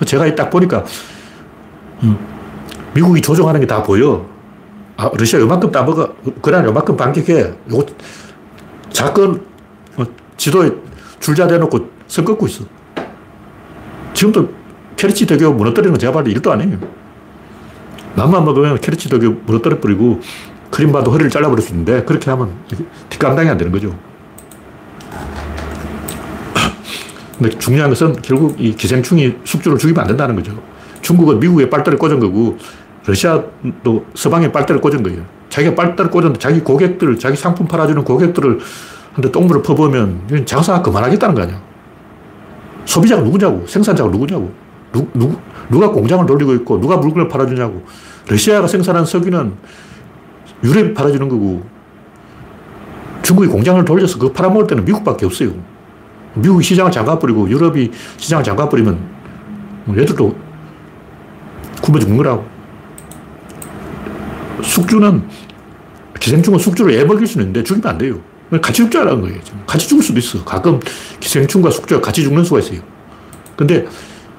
제가 0.05 0.35
딱 0.35 0.51
보니까 0.51 0.85
음. 2.03 2.17
미국이 2.95 3.21
조종하는 3.21 3.61
게 3.61 3.67
다 3.67 3.83
보여. 3.83 4.27
아, 4.97 5.11
러시아 5.15 5.41
요만큼 5.41 5.71
따먹어. 5.71 6.15
우크라이나 6.25 6.69
요만큼 6.69 6.97
반격해. 6.97 7.53
요거 7.71 7.87
작은 8.91 9.43
어, 9.97 10.05
지도에 10.37 10.71
줄자 11.21 11.47
대놓고 11.47 11.91
선 12.07 12.25
긋고 12.25 12.47
있어. 12.47 12.65
지금도 14.13 14.53
케르치 14.97 15.27
대교 15.27 15.53
무너뜨리는 15.55 15.91
건 15.93 15.99
제가 15.99 16.13
봐도 16.13 16.31
일도 16.31 16.53
아니에요. 16.53 16.79
맘만 18.15 18.45
먹으면 18.45 18.79
케르치 18.81 19.09
대교 19.09 19.31
무너뜨려 19.47 19.81
버리고 19.81 20.21
크림반도 20.71 21.11
허리를 21.11 21.31
잘라버릴 21.31 21.63
수 21.63 21.71
있는데 21.73 22.05
그렇게 22.05 22.31
하면 22.31 22.53
뒷감당이 23.09 23.49
안 23.49 23.57
되는 23.57 23.73
거죠. 23.73 23.97
근데 27.39 27.59
중요한 27.59 27.91
것은 27.91 28.21
결국 28.23 28.61
이 28.61 28.75
기생충이 28.75 29.39
숙주를 29.45 29.79
죽이면 29.79 30.03
안 30.03 30.07
된다는 30.09 30.37
거죠. 30.37 30.63
중국은 31.03 31.39
미국에 31.41 31.69
빨대를 31.69 31.99
꽂은 31.99 32.21
거고 32.21 32.57
러시아도 33.05 34.07
서방에 34.15 34.51
빨대를 34.51 34.81
꽂은 34.81 35.03
거예요. 35.03 35.23
자기가 35.49 35.75
빨대를 35.75 36.11
꽂았는데 36.11 36.39
자기 36.39 36.61
고객들, 36.61 37.19
자기 37.19 37.37
상품 37.37 37.67
팔아주는 37.67 38.03
고객들을 38.05 38.59
한테 39.13 39.31
똥물을 39.31 39.63
퍼부으면 39.63 40.47
장사 40.47 40.81
그만하겠다는 40.81 41.35
거 41.35 41.43
아니야. 41.43 41.61
소비자가 42.87 43.23
누구냐고, 43.23 43.67
생산자가 43.67 44.11
누구냐고, 44.11 44.51
누, 44.93 45.07
누, 45.15 45.37
누가 45.69 45.91
공장을 45.91 46.25
돌리고 46.27 46.55
있고, 46.55 46.81
누가 46.81 46.97
물건을 46.97 47.29
팔아주냐고. 47.29 47.83
러시아가 48.29 48.67
생산한 48.67 49.05
석유는 49.05 49.53
유럽이 50.65 50.95
팔아주는 50.95 51.29
거고, 51.29 51.63
중국이 53.23 53.49
공장을 53.49 53.85
돌려서 53.85 54.19
그거 54.19 54.33
팔아먹을 54.33 54.67
때는 54.67 54.85
미국밖에 54.85 55.27
없어요. 55.27 55.53
미국이 56.35 56.65
시장을 56.65 56.91
잠가버리고, 56.91 57.49
유럽이 57.49 57.91
시장을 58.17 58.43
잠가버리면, 58.43 58.99
얘들도 59.91 60.35
굶어 61.83 61.99
죽는 61.99 62.17
거라고. 62.17 62.47
숙주는, 64.63 65.23
기생충은 66.19 66.59
숙주를 66.59 66.95
애 66.95 67.05
먹일 67.05 67.27
수는 67.27 67.47
있는데 67.47 67.63
죽이면 67.63 67.91
안 67.91 67.99
돼요. 67.99 68.21
같이 68.61 68.75
죽자라는 68.75 69.21
거예요. 69.23 69.41
같이 69.67 69.89
죽을 69.89 70.03
수도 70.03 70.19
있어. 70.19 70.45
가끔 70.45 70.79
기생충과 71.21 71.71
숙주가 71.71 72.01
같이 72.01 72.23
죽는 72.23 72.45
수가 72.45 72.61
있어요. 72.61 72.81
근데 73.57 73.87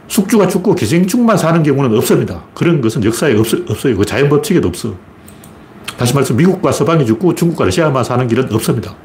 숙주가 0.07 0.47
죽고 0.47 0.75
기생충만 0.75 1.37
사는 1.37 1.61
경우는 1.63 1.97
없습니다. 1.97 2.43
그런 2.53 2.79
것은 2.81 3.03
역사에 3.03 3.35
없, 3.35 3.47
없어요. 3.69 3.97
그 3.97 4.05
자연 4.05 4.29
법칙에도 4.29 4.67
없어. 4.67 4.95
다시 5.97 6.13
말해서 6.13 6.33
미국과 6.33 6.71
서방이 6.71 7.05
죽고 7.05 7.35
중국과 7.35 7.65
러시아만 7.65 8.03
사는 8.03 8.27
길은 8.27 8.53
없습니다. 8.53 8.95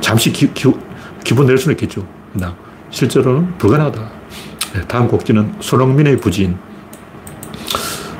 잠시 0.00 0.32
기, 0.32 0.52
기, 0.52 0.72
기분 1.24 1.46
낼 1.46 1.58
수는 1.58 1.74
있겠죠. 1.74 2.06
나 2.32 2.54
실제로는 2.90 3.58
불가능하다. 3.58 4.10
네, 4.74 4.80
다음 4.86 5.08
곡지는 5.08 5.54
손흥민의 5.60 6.18
부진. 6.18 6.56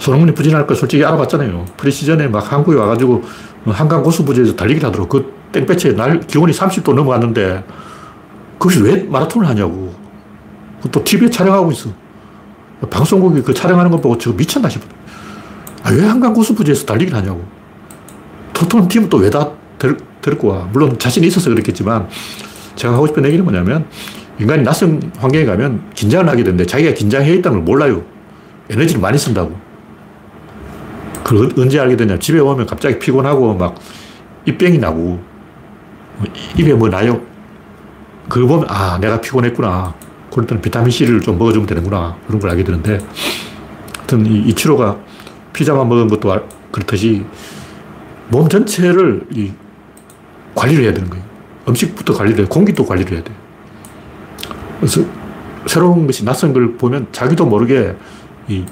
손흥민이 0.07 0.35
부진할 0.35 0.67
거 0.69 0.75
솔직히 0.75 1.05
알아봤잖아요. 1.05 1.65
프리시즌에 1.77 2.29
막 2.29 2.53
한국에 2.53 2.77
와가지고 2.79 3.25
한강 3.67 4.05
고수부지에서 4.05 4.55
달리기를 4.55 4.87
하더라고. 4.89 5.09
그 5.09 5.35
땡볕에 5.51 5.93
날, 5.97 6.21
기온이 6.21 6.53
30도 6.53 6.95
넘어갔는데 6.95 7.65
거기서 8.61 8.85
왜 8.85 9.03
마라톤을 9.03 9.49
하냐고. 9.49 9.93
또 10.93 11.03
TV에 11.03 11.29
촬영하고 11.29 11.73
있어. 11.73 11.91
방송국이 12.89 13.43
그 13.43 13.53
촬영하는 13.53 13.91
거 13.91 13.97
보고 14.01 14.17
저 14.17 14.33
미쳤나 14.33 14.69
싶어. 14.69 14.87
아, 15.83 15.91
왜 15.91 16.05
한강 16.05 16.33
고수부지에서 16.33 16.87
달리기를 16.87 17.19
하냐고. 17.19 17.45
토트넘 18.53 18.87
팀은 18.87 19.09
또 19.09 19.19
왜 19.19 19.29
다 19.31 19.51
데리고 20.23 20.49
와. 20.49 20.69
물론 20.73 20.97
자신이 20.99 21.27
있어서 21.27 21.51
그랬겠지만 21.51 22.09
제가 22.77 22.95
하고 22.95 23.07
싶은 23.09 23.25
얘기는 23.25 23.45
뭐냐면 23.45 23.87
인간이 24.39 24.63
낯선 24.63 25.11
환경에 25.19 25.45
가면 25.45 25.91
긴장을 25.95 26.29
하게 26.29 26.45
되는데 26.45 26.65
자기가 26.65 26.95
긴장해 26.95 27.33
있다는 27.35 27.59
걸 27.59 27.65
몰라요. 27.65 28.03
에너지를 28.71 29.01
많이 29.01 29.19
쓴다고. 29.19 29.66
그걸 31.27 31.51
언제 31.59 31.81
알게 31.81 31.97
되냐. 31.97 32.21
집에 32.21 32.39
오면 32.39 32.67
갑자기 32.67 33.01
피곤하고 33.01 33.55
막 33.55 33.75
입병이 34.45 34.79
나고 34.79 35.21
입에 36.57 36.73
뭐 36.73 36.89
나요. 36.89 37.21
그걸 38.29 38.47
보면 38.47 38.67
아, 38.69 38.97
내가 39.01 39.21
피곤했구나. 39.21 39.93
그럴 40.31 40.47
때는 40.47 40.63
비타민C를 40.63 41.23
좀 41.23 41.37
먹어주면 41.37 41.67
되는구나. 41.67 42.17
그런 42.29 42.41
걸 42.41 42.51
알게 42.51 42.63
되는데 42.63 43.01
하여튼 43.97 44.25
이 44.25 44.39
이치로가 44.51 44.97
피자만 45.53 45.89
먹은 45.89 46.07
것도 46.07 46.33
그렇듯이 46.71 47.27
몸 48.29 48.49
전체를 48.49 49.27
이 49.33 49.51
관리를 50.55 50.85
해야 50.85 50.95
되는 50.95 51.11
거예요. 51.11 51.25
음식부터 51.69 52.15
관리를 52.15 52.39
해야 52.39 52.49
공기도 52.49 52.87
관리를 52.87 53.15
해야 53.15 53.25
돼 53.25 53.33
그래서 54.79 55.03
새로운 55.67 56.07
것이 56.07 56.25
낯선 56.25 56.53
걸 56.53 56.77
보면 56.77 57.09
자기도 57.11 57.47
모르게 57.47 57.97
이 58.47 58.65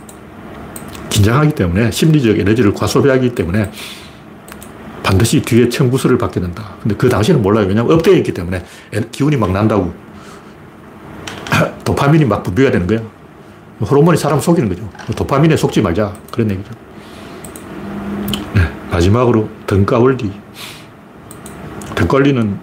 긴장하기 1.14 1.54
때문에 1.54 1.92
심리적 1.92 2.40
에너지를 2.40 2.74
과소비하기 2.74 3.36
때문에 3.36 3.70
반드시 5.04 5.40
뒤에 5.42 5.68
청부수를 5.68 6.18
받게 6.18 6.40
된다. 6.40 6.74
근데 6.82 6.96
그 6.96 7.08
당시에는 7.08 7.40
몰라요. 7.40 7.66
왜냐하면 7.68 7.94
업되어 7.94 8.14
있기 8.14 8.34
때문에 8.34 8.64
기운이 9.12 9.36
막 9.36 9.52
난다고. 9.52 9.94
도파민이 11.84 12.24
막 12.24 12.42
분비가 12.42 12.72
되는 12.72 12.86
거야. 12.88 13.00
호르몬이 13.80 14.18
사람 14.18 14.40
속이는 14.40 14.68
거죠. 14.68 14.88
도파민에 15.14 15.56
속지 15.56 15.82
말자. 15.82 16.14
그런 16.32 16.50
얘기죠. 16.50 16.70
네, 18.54 18.62
마지막으로 18.90 19.48
등가원리. 19.68 20.32
등가원리는 21.94 22.58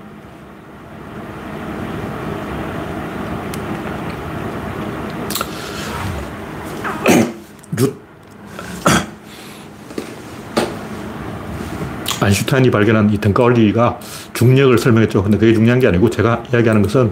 아인슈타인이 12.31 12.71
발견한 12.71 13.09
이 13.11 13.17
등가 13.17 13.43
원리가 13.43 13.99
중력을 14.33 14.77
설명했죠. 14.77 15.23
근데 15.23 15.37
그게 15.37 15.53
중요한 15.53 15.79
게 15.79 15.87
아니고 15.87 16.09
제가 16.09 16.43
이야기하는 16.51 16.81
것은 16.81 17.11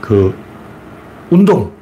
그 0.00 0.34
운동. 1.30 1.72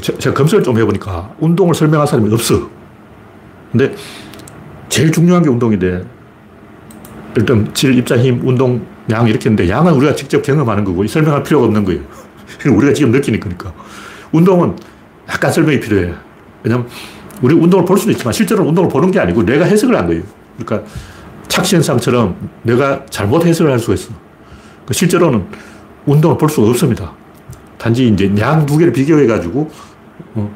제가 0.00 0.34
검색을 0.34 0.64
좀 0.64 0.78
해보니까 0.78 1.34
운동을 1.38 1.74
설명한 1.74 2.06
사람이 2.06 2.32
없어. 2.32 2.68
근데 3.70 3.94
제일 4.88 5.12
중요한 5.12 5.42
게 5.42 5.48
운동인데 5.48 6.04
일단 7.36 7.72
질, 7.74 7.96
입자, 7.96 8.16
힘, 8.16 8.40
운동, 8.46 8.84
양 9.10 9.28
이렇게 9.28 9.48
있는데 9.48 9.68
양은 9.68 9.92
우리가 9.94 10.14
직접 10.14 10.42
경험하는 10.42 10.84
거고 10.84 11.06
설명할 11.06 11.42
필요가 11.42 11.66
없는 11.66 11.84
거예요. 11.84 12.00
우리가 12.66 12.92
지금 12.92 13.12
느끼니까. 13.12 13.72
운동은 14.32 14.76
약간 15.28 15.52
설명이 15.52 15.80
필요해. 15.80 16.14
왜냐면 16.62 16.88
우리 17.42 17.54
운동을 17.54 17.84
볼 17.84 17.98
수는 17.98 18.14
있지만 18.14 18.32
실제로 18.32 18.64
운동을 18.64 18.88
보는 18.88 19.10
게 19.10 19.20
아니고 19.20 19.44
내가 19.44 19.64
해석을 19.64 19.96
한 19.96 20.06
거예요. 20.06 20.22
그러니까 20.58 20.88
착시현상처럼 21.56 22.36
내가 22.64 23.04
잘못 23.08 23.46
해석을 23.46 23.72
할 23.72 23.78
수가 23.78 23.94
있어. 23.94 24.10
그 24.84 24.92
실제로는 24.92 25.46
운동을 26.04 26.36
볼 26.36 26.50
수가 26.50 26.68
없습니다. 26.68 27.12
단지 27.78 28.08
이제 28.08 28.30
양 28.38 28.66
두 28.66 28.76
개를 28.76 28.92
비교해가지고, 28.92 29.70
어, 30.34 30.50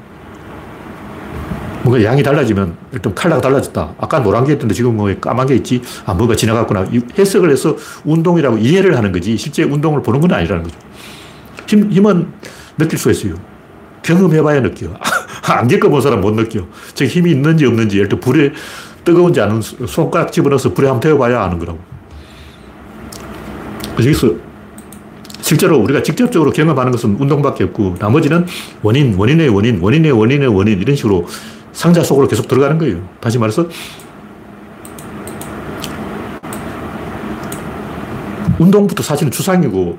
뭔가 1.83 2.05
양이 2.05 2.23
달라지면 2.23 2.77
일단 2.93 3.15
칼라가 3.15 3.41
달라졌다. 3.41 3.95
아까 3.99 4.19
노란 4.23 4.45
게 4.45 4.53
있던데 4.53 4.75
지금 4.75 4.97
뭐 4.97 5.13
까만 5.19 5.47
게 5.47 5.55
있지. 5.57 5.81
아, 6.05 6.13
뭔가 6.13 6.37
지나갔구나. 6.37 6.87
해석을 7.19 7.51
해서 7.51 7.75
운동이라고 8.05 8.59
이해를 8.59 8.97
하는 8.97 9.11
거지. 9.11 9.39
실제 9.39 9.63
운동을 9.63 10.03
보는 10.03 10.21
건 10.21 10.33
아니라는 10.33 10.65
거죠. 10.65 10.77
힘, 11.67 11.91
힘은 11.91 12.29
느낄 12.77 12.99
수가 12.99 13.13
있어요. 13.13 13.35
경험해봐야 14.03 14.61
느껴. 14.61 14.89
안 15.49 15.67
겪어본 15.67 16.03
사람 16.03 16.21
못 16.21 16.35
느껴. 16.35 16.67
저 16.93 17.07
힘이 17.07 17.31
있는지 17.31 17.65
없는지, 17.65 17.99
예를 17.99 18.21
불에 18.21 18.53
뜨거운지 19.05 19.41
아는 19.41 19.61
손가락 19.61 20.33
집어넣어서 20.33 20.73
불에 20.73 20.87
한번 20.89 21.01
태워봐야 21.01 21.43
아는 21.43 21.59
거라고. 21.59 21.79
여기서 23.99 24.35
실제로 25.41 25.79
우리가 25.79 26.03
직접적으로 26.03 26.51
경험하는 26.53 26.93
것은 26.93 27.17
운동밖에 27.19 27.65
없고 27.65 27.97
나머지는 27.99 28.47
원인, 28.83 29.15
원인의 29.17 29.49
원인, 29.49 29.81
원인의 29.81 30.13
원인의 30.13 30.49
원인 30.49 30.81
이런 30.81 30.95
식으로 30.95 31.27
상자 31.73 32.03
속으로 32.03 32.29
계속 32.29 32.47
들어가는 32.47 32.79
거예요. 32.79 33.09
다시 33.21 33.39
말해서 33.39 33.67
운동부터 38.59 39.03
사실은 39.03 39.31
추상이고 39.31 39.99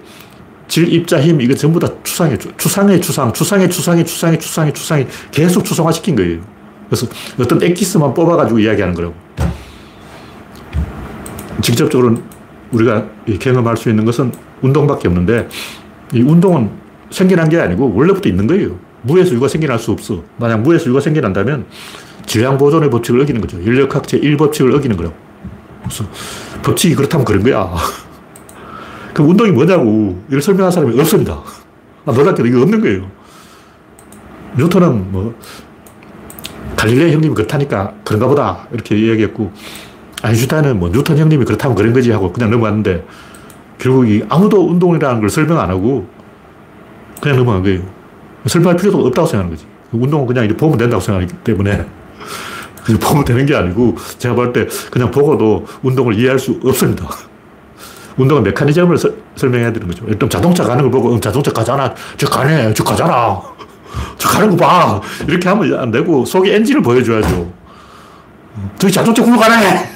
질, 0.68 0.94
입자, 0.94 1.20
힘 1.20 1.42
이거 1.42 1.54
전부 1.54 1.80
다 1.80 1.90
추상이에요. 2.04 2.38
추상의 2.58 3.02
추상, 3.02 3.34
추상의 3.34 3.70
추상의 3.70 4.06
추상의 4.06 4.40
추상의 4.40 4.74
추상이 4.74 5.06
계속 5.32 5.66
추상화시킨 5.66 6.16
거예요. 6.16 6.40
그래서 6.92 7.08
어떤 7.40 7.64
엑기스만 7.64 8.14
뽑아가지고 8.14 8.60
이야기하는 8.60 8.94
거라고. 8.94 9.16
직접적으로 11.62 12.18
우리가 12.74 13.06
경험할 13.40 13.78
수 13.78 13.90
있는 13.90 14.04
것은 14.04 14.34
운동밖에 14.62 15.08
없는데 15.08 15.48
이 16.14 16.22
운동은 16.22 16.70
생겨난 17.10 17.48
게 17.48 17.60
아니고 17.62 17.94
원래부터 17.96 18.28
있는 18.28 18.46
거예요. 18.46 18.78
무에서 19.04 19.34
유가 19.34 19.48
생겨날 19.48 19.80
수 19.80 19.92
없어. 19.92 20.22
만약 20.36 20.58
무에서 20.58 20.90
유가 20.90 21.00
생겨난다면 21.00 21.66
질량 22.26 22.58
보존의 22.58 22.90
법칙을 22.90 23.22
어기는 23.22 23.40
거죠. 23.40 23.58
인력학제 23.58 24.20
1법칙을 24.20 24.76
어기는 24.76 24.98
거라고. 24.98 25.16
그래서 25.84 26.04
법칙이 26.62 26.96
그렇다면 26.96 27.24
그런 27.26 27.42
거야. 27.42 27.74
그 29.14 29.24
운동이 29.24 29.52
뭐냐고 29.52 30.22
이걸 30.28 30.42
설명한 30.42 30.74
사람이 30.74 31.00
없습니다. 31.00 31.42
아, 32.06 32.12
놀랍게도 32.12 32.48
이거 32.50 32.62
없는 32.64 32.82
거예요. 32.82 33.10
뉴턴은 34.58 35.12
뭐 35.14 35.34
갈릴레 36.82 37.14
형님이 37.14 37.36
그렇다니까 37.36 37.94
그런가 38.04 38.28
보다 38.28 38.68
이렇게 38.72 38.98
이야기했고 38.98 39.52
아인슈타인은 40.24 40.80
뭐 40.80 40.90
뉴턴 40.90 41.16
형님이 41.16 41.46
그렇다면 41.46 41.76
그런 41.76 41.94
거지 41.94 42.10
하고 42.12 42.34
그냥 42.34 42.50
넘어갔는데 42.50 43.06
결국 43.78 44.10
이 44.10 44.24
아무도 44.30 44.68
운동이라는 44.68 45.20
걸 45.20 45.30
설명 45.30 45.60
안 45.60 45.70
하고 45.70 46.08
그냥 47.22 47.38
넘어간 47.38 47.62
거예요. 47.62 47.82
설명할 48.48 48.78
필요도 48.78 49.06
없다고 49.06 49.28
생각하는 49.28 49.56
거지. 49.56 49.68
운동은 49.92 50.26
그냥 50.26 50.46
이제 50.46 50.58
보면 50.58 50.80
된다고 50.80 51.00
생각하기 51.02 51.32
때문에 51.44 51.86
그냥 52.84 53.00
보면 53.00 53.26
되는 53.26 53.46
게 53.46 53.56
아니고 53.56 53.96
제가 54.18 54.34
볼 54.34 54.52
때 54.52 54.68
그냥 54.90 55.12
보고도 55.12 55.68
운동을 55.84 56.16
이해할 56.18 56.40
수 56.40 56.60
없습니다. 56.64 57.08
운동의 58.18 58.42
메커니즘을 58.42 58.98
서, 58.98 59.08
설명해야 59.36 59.72
되는 59.72 59.88
거죠. 59.88 60.04
일단 60.08 60.28
자동차 60.28 60.64
가는 60.64 60.82
걸 60.82 60.92
보고 60.92 61.20
자동차 61.20 61.52
가잖아. 61.52 61.94
저 62.18 62.28
가네. 62.28 62.74
저 62.74 62.84
가잖아. 62.84 63.40
저 64.18 64.30
가는 64.30 64.50
거 64.50 64.58
봐. 64.58 65.02
이렇게 65.28 65.50
하면 65.50 65.80
안 65.80 65.92
되고 65.92 66.26
속에 66.26 66.56
엔진을 66.56 66.82
보여줘야죠. 66.82 67.52
저기 68.78 68.92
자동차 68.94 69.24
굴러가네! 69.24 69.90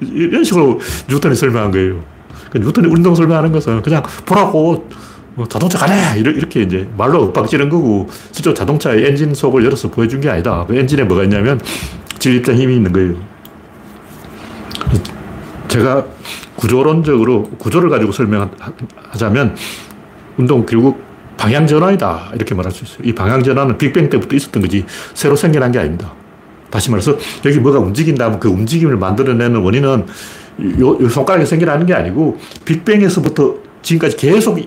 이런 0.00 0.44
식으로 0.44 0.80
뉴턴이 1.08 1.34
설명한 1.34 1.70
거예요. 1.70 2.02
그러니까 2.48 2.58
뉴턴이 2.60 2.88
운동 2.88 3.14
설명하는 3.14 3.52
것은 3.52 3.82
그냥 3.82 4.02
보라고 4.24 4.88
뭐 5.34 5.46
자동차 5.46 5.78
가네! 5.78 6.18
이렇게 6.18 6.62
이제 6.62 6.88
말로 6.96 7.26
윽박 7.26 7.48
지른 7.48 7.68
거고, 7.68 8.08
실제 8.32 8.52
자동차의 8.52 9.06
엔진 9.06 9.34
속을 9.34 9.64
열어서 9.64 9.88
보여준 9.88 10.20
게 10.20 10.28
아니다. 10.28 10.64
그 10.66 10.76
엔진에 10.76 11.04
뭐가 11.04 11.24
있냐면 11.24 11.60
진입자 12.18 12.54
힘이 12.54 12.76
있는 12.76 12.92
거예요. 12.92 13.14
제가 15.68 16.04
구조론적으로 16.56 17.44
구조를 17.58 17.88
가지고 17.88 18.10
설명하자면 18.10 19.56
운동 20.38 20.66
결국 20.66 21.07
방향 21.38 21.66
전환이다. 21.66 22.32
이렇게 22.34 22.54
말할 22.54 22.72
수 22.72 22.84
있어요. 22.84 22.98
이 23.04 23.14
방향 23.14 23.42
전환은 23.42 23.78
빅뱅 23.78 24.10
때부터 24.10 24.36
있었던 24.36 24.60
거지 24.60 24.84
새로 25.14 25.36
생겨난 25.36 25.72
게 25.72 25.78
아닙니다. 25.78 26.12
다시 26.68 26.90
말해서 26.90 27.16
여기 27.46 27.58
뭐가 27.60 27.78
움직인다면 27.78 28.40
그 28.40 28.48
움직임을 28.48 28.98
만들어내는 28.98 29.60
원인은 29.62 30.06
요, 30.80 30.98
요 31.00 31.08
손가락에 31.08 31.46
생겨나는 31.46 31.86
게 31.86 31.94
아니고 31.94 32.38
빅뱅에서부터 32.64 33.54
지금까지 33.80 34.16
계속 34.16 34.58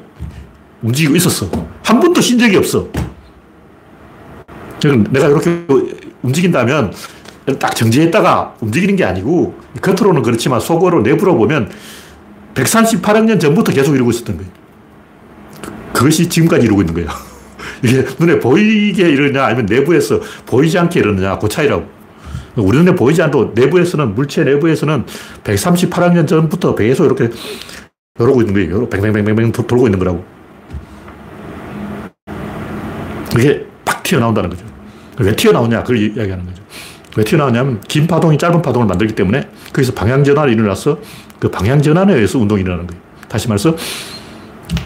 움직이고 0.82 1.16
있었어. 1.16 1.48
한 1.84 2.00
번도 2.00 2.22
쉰 2.22 2.40
적이 2.40 2.58
없어. 2.58 2.88
내가 5.12 5.28
이렇게 5.28 5.64
움직인다면 6.24 6.94
딱 7.60 7.76
정지했다가 7.76 8.56
움직이는 8.62 8.96
게 8.96 9.04
아니고 9.04 9.56
겉으로는 9.82 10.24
그렇지만 10.24 10.60
속으로 10.60 11.02
내부로 11.02 11.36
보면 11.36 11.70
138억 12.56 13.26
년 13.26 13.40
전부터 13.40 13.74
계속 13.74 13.94
이루고 13.94 14.12
있었던 14.12 14.38
거예요. 14.38 14.61
그것이 15.94 16.30
지금까지 16.30 16.66
이루고 16.66 16.82
있는 16.82 16.94
거예요. 16.94 17.10
이게 17.84 18.06
눈에 18.20 18.40
보이게 18.40 19.10
이러냐 19.10 19.46
아니면 19.46 19.66
내부에서 19.66 20.20
보이지 20.46 20.78
않게 20.78 21.00
이러느냐 21.00 21.38
그 21.40 21.48
차이라고. 21.48 22.02
우리 22.58 22.78
눈에 22.78 22.96
보이지 22.96 23.22
않도 23.22 23.54
내부에서는 23.56 24.14
물체 24.14 24.44
내부에서는 24.44 25.06
138억 25.44 26.14
년 26.14 26.28
전부터 26.28 26.76
계속 26.76 27.06
이렇게 27.06 27.30
이러고 28.20 28.42
있는 28.42 28.54
거예요. 28.54 28.90
뱅뱅뱅뱅뱅 28.90 29.52
돌고 29.52 29.88
있는 29.88 30.00
거라고. 30.00 30.24
그게 33.34 33.66
팍 33.86 34.04
튀어나온다는 34.04 34.50
거죠. 34.50 34.66
왜 35.20 35.36
튀어나오냐 35.36 35.84
그걸 35.84 35.98
이야기하는 35.98 36.46
거죠. 36.46 36.62
왜 37.16 37.24
튀어나오냐면 37.24 37.82
긴 37.88 38.08
파동이 38.08 38.38
짧은 38.38 38.62
파동을 38.62 38.88
만들기 38.88 39.16
때문에 39.16 39.48
거기서 39.74 39.94
방향 39.94 40.24
전환이 40.24 40.54
일어나서 40.54 41.00
그 41.40 41.50
방향 41.50 41.82
전환에 41.82 42.14
의해서 42.14 42.40
운동이 42.40 42.62
일어나는 42.62 42.88
거예요. 42.88 43.02
다시 43.28 43.48
말해서 43.48 43.76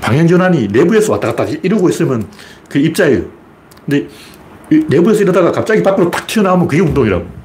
방향전환이 0.01 0.67
내부에서 0.69 1.13
왔다 1.13 1.33
갔다 1.33 1.51
이러고 1.61 1.89
있으면 1.89 2.27
그 2.69 2.79
입자예요. 2.79 3.23
근데 3.85 4.07
내부에서 4.87 5.21
이러다가 5.21 5.51
갑자기 5.51 5.83
밖으로 5.83 6.09
탁 6.09 6.25
튀어나오면 6.27 6.67
그게 6.67 6.81
운동이라고. 6.81 7.35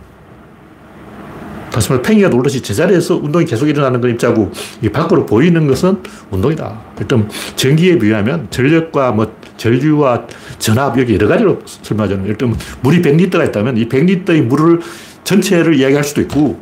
다시 1.70 1.88
말해 1.90 2.02
팽이가 2.02 2.28
놀듯이 2.28 2.60
제자리에서 2.60 3.16
운동이 3.16 3.44
계속 3.44 3.68
일어나는 3.68 4.00
건 4.00 4.10
입자고 4.10 4.50
이 4.82 4.88
밖으로 4.88 5.24
보이는 5.24 5.66
것은 5.66 6.02
운동이다. 6.30 6.80
일단 6.98 7.28
전기에 7.54 7.98
비하면 7.98 8.48
전력과 8.50 9.12
뭐 9.12 9.32
전류와 9.56 10.26
전압 10.58 10.98
여기 10.98 11.14
여러 11.14 11.28
가지로 11.28 11.60
설명하잖아요. 11.64 12.26
일단 12.26 12.54
물이 12.82 13.02
100리터가 13.02 13.48
있다면 13.48 13.76
이 13.76 13.88
100리터의 13.88 14.42
물을 14.42 14.80
전체를 15.22 15.74
이야기할 15.74 16.02
수도 16.02 16.20
있고 16.22 16.60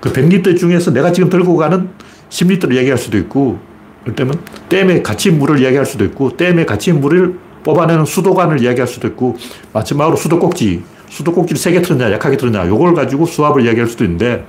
그 0.00 0.12
100리터 0.12 0.58
중에서 0.58 0.90
내가 0.90 1.12
지금 1.12 1.30
들고 1.30 1.56
가는 1.56 1.88
10리터를 2.28 2.74
이야기할 2.74 2.98
수도 2.98 3.16
있고 3.18 3.60
일단은 4.06 4.34
댐에 4.68 5.02
갇힌 5.02 5.38
물을 5.38 5.60
이야기할 5.60 5.86
수도 5.86 6.04
있고 6.04 6.36
댐에 6.36 6.64
갇힌 6.64 7.00
물을 7.00 7.38
뽑아내는 7.62 8.04
수도관을 8.04 8.60
이야기할 8.60 8.88
수도 8.88 9.08
있고 9.08 9.36
마지막으로 9.72 10.16
수도꼭지 10.16 10.82
수도꼭지를 11.12 11.60
세게 11.60 11.82
틀었냐, 11.82 12.10
약하게 12.12 12.38
틀었냐, 12.38 12.66
요걸 12.68 12.94
가지고 12.94 13.26
수압을 13.26 13.64
이야기할 13.66 13.86
수도 13.86 14.04
있는데, 14.04 14.46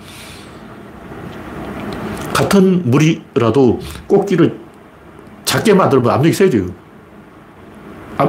같은 2.34 2.90
물이라도 2.90 3.80
꼭지를 4.08 4.58
작게 5.44 5.74
만들면 5.74 6.10
압력이 6.10 6.34
세져요. 6.34 6.68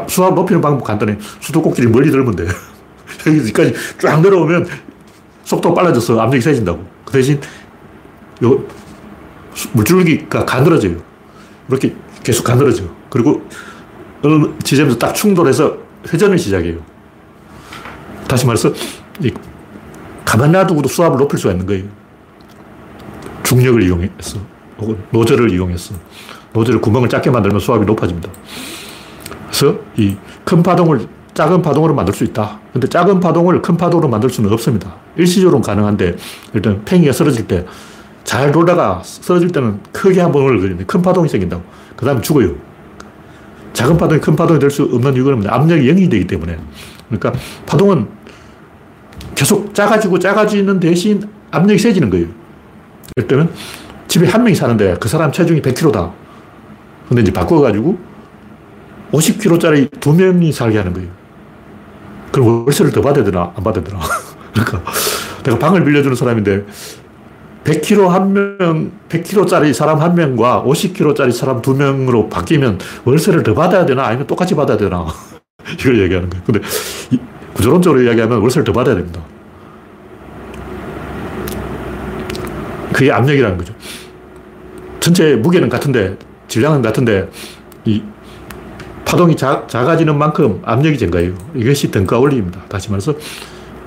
수압 0.09 0.35
높이는 0.35 0.61
방법 0.61 0.85
간단해. 0.85 1.17
수도꼭지를 1.41 1.91
멀리 1.91 2.11
들면 2.11 2.35
돼. 2.35 2.47
여기까지 3.27 3.75
쫙 3.99 4.21
내려오면 4.21 4.67
속도가 5.45 5.75
빨라져서 5.75 6.21
압력이 6.21 6.41
세진다고. 6.41 6.85
그 7.05 7.13
대신 7.13 7.41
요 8.43 8.65
물줄기가 9.73 10.45
가늘어져요. 10.45 10.97
이렇게 11.69 11.95
계속 12.23 12.45
가늘어져. 12.45 12.85
그리고 13.11 13.43
어느 14.23 14.47
지점에서 14.63 14.99
딱 14.99 15.13
충돌해서 15.13 15.77
회전을 16.13 16.39
시작해요. 16.39 16.79
다시 18.29 18.47
말해서 18.47 18.73
가만 20.25 20.53
놔두고도 20.53 20.89
수압을 20.89 21.19
높일 21.19 21.39
수가 21.39 21.53
있는 21.53 21.67
거예요. 21.67 21.85
중력을 23.43 23.83
이용해서 23.83 24.39
혹은 24.79 24.99
노즐을 25.11 25.51
이용해서 25.51 25.95
노즐을 26.53 26.81
구멍을 26.81 27.09
작게 27.09 27.31
만들면 27.31 27.61
수압이 27.61 27.85
높아집니다. 27.87 28.31
그래서 29.49 29.79
이 29.97 30.17
큰 30.45 30.63
파동을 30.63 31.07
작은 31.33 31.63
파동으로 31.63 31.95
만들 31.95 32.15
수 32.15 32.23
있다. 32.23 32.61
근데 32.73 32.87
작은 32.87 33.19
파동을 33.19 33.61
큰 33.61 33.77
파동으로 33.77 34.09
만들 34.09 34.31
수는 34.31 34.53
없습니다. 34.53 34.95
일시적으로 35.17 35.61
가능한데 35.61 36.17
일단 36.53 36.85
팽이가 36.85 37.13
쓰러질 37.13 37.49
때 37.49 37.65
잘 38.25 38.51
돌다가 38.53 39.03
쓰러질 39.05 39.51
때는 39.51 39.81
크게 39.93 40.21
한 40.21 40.33
번을 40.33 40.57
걸리는데 40.59 40.85
큰 40.87 41.03
파동이 41.03 41.29
생긴다고. 41.29 41.63
그 41.97 42.05
다음에 42.05 42.21
죽어요. 42.21 42.55
작은 43.75 43.97
파동이 43.97 44.21
큰 44.21 44.35
파동이 44.35 44.59
될 44.59 44.71
수 44.71 44.83
없는 44.85 45.15
이유는 45.15 45.49
압력이 45.49 45.87
0이 45.93 46.11
되기 46.11 46.27
때문에. 46.27 46.59
그러니까 47.09 47.33
파동은 47.67 48.09
계속 49.35 49.75
작아지고 49.75 50.19
작아지는 50.19 50.81
대신 50.81 51.23
압력이 51.51 51.79
세지는 51.79 52.09
거예요. 52.11 52.27
예를 53.17 53.29
들면 53.29 53.53
집에 54.09 54.27
한 54.27 54.43
명이 54.43 54.55
사는데 54.55 54.97
그 55.01 55.09
사람 55.09 55.31
체중이 55.31 55.61
100kg다. 55.61 56.13
근데 57.09 57.23
이제 57.23 57.33
바꿔가지고 57.33 57.99
50kg짜리 59.13 60.01
두 60.01 60.13
명이 60.15 60.51
살게 60.53 60.79
하는 60.79 60.93
거예요. 60.93 61.09
그럼 62.33 62.65
월세를 62.65 62.91
더 62.91 63.01
받아야 63.01 63.25
되나? 63.25 63.53
안 63.55 63.63
받아야 63.63 63.85
되나? 63.85 64.01
그러니까 64.55 64.83
내가 65.45 65.59
방을 65.59 65.85
빌려주는 65.85 66.17
사람인데 66.17 66.65
100kg 67.65 68.09
한 68.09 68.33
명, 68.33 68.93
100kg짜리 69.09 69.73
사람 69.73 70.01
한 70.01 70.15
명과 70.15 70.65
50kg짜리 70.67 71.33
사람 71.33 71.63
두 71.63 71.75
명으로 71.75 72.29
바뀌면 72.29 72.79
월세를 73.05 73.43
더 73.43 73.55
받아야 73.55 73.87
되나? 73.87 74.05
아니면 74.07 74.27
똑같이 74.27 74.55
받아야 74.55 74.77
되나? 74.77 75.07
이걸 75.81 75.99
얘기하는 76.01 76.29
거예요. 76.29 76.45
근데 76.45 76.61
구조론적으로 77.55 78.03
이야기하면 78.03 78.41
월세를 78.41 78.65
더 78.65 78.73
받아야 78.73 78.95
됩니다. 78.95 79.23
그게 82.93 83.11
압력이라는 83.11 83.57
거죠. 83.57 83.75
전체 85.01 85.35
무게는 85.35 85.69
같은데, 85.69 86.17
질량은 86.49 86.83
같은데, 86.83 87.29
이 87.85 88.03
파동이 89.05 89.37
자, 89.37 89.65
작아지는 89.67 90.17
만큼 90.17 90.61
압력이 90.65 90.97
증가해요. 90.99 91.35
이것이 91.55 91.91
등가 91.91 92.19
올림입니다. 92.19 92.63
다시 92.69 92.91
말해서 92.91 93.15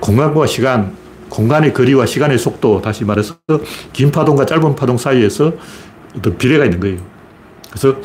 공간과 0.00 0.46
시간, 0.46 0.94
공간의 1.28 1.72
거리와 1.72 2.06
시간의 2.06 2.38
속도, 2.38 2.80
다시 2.80 3.04
말해서 3.04 3.36
긴 3.92 4.10
파동과 4.10 4.46
짧은 4.46 4.74
파동 4.76 4.96
사이에서 4.96 5.52
어떤 6.16 6.36
비례가 6.38 6.64
있는 6.64 6.80
거예요. 6.80 6.98
그래서 7.70 7.96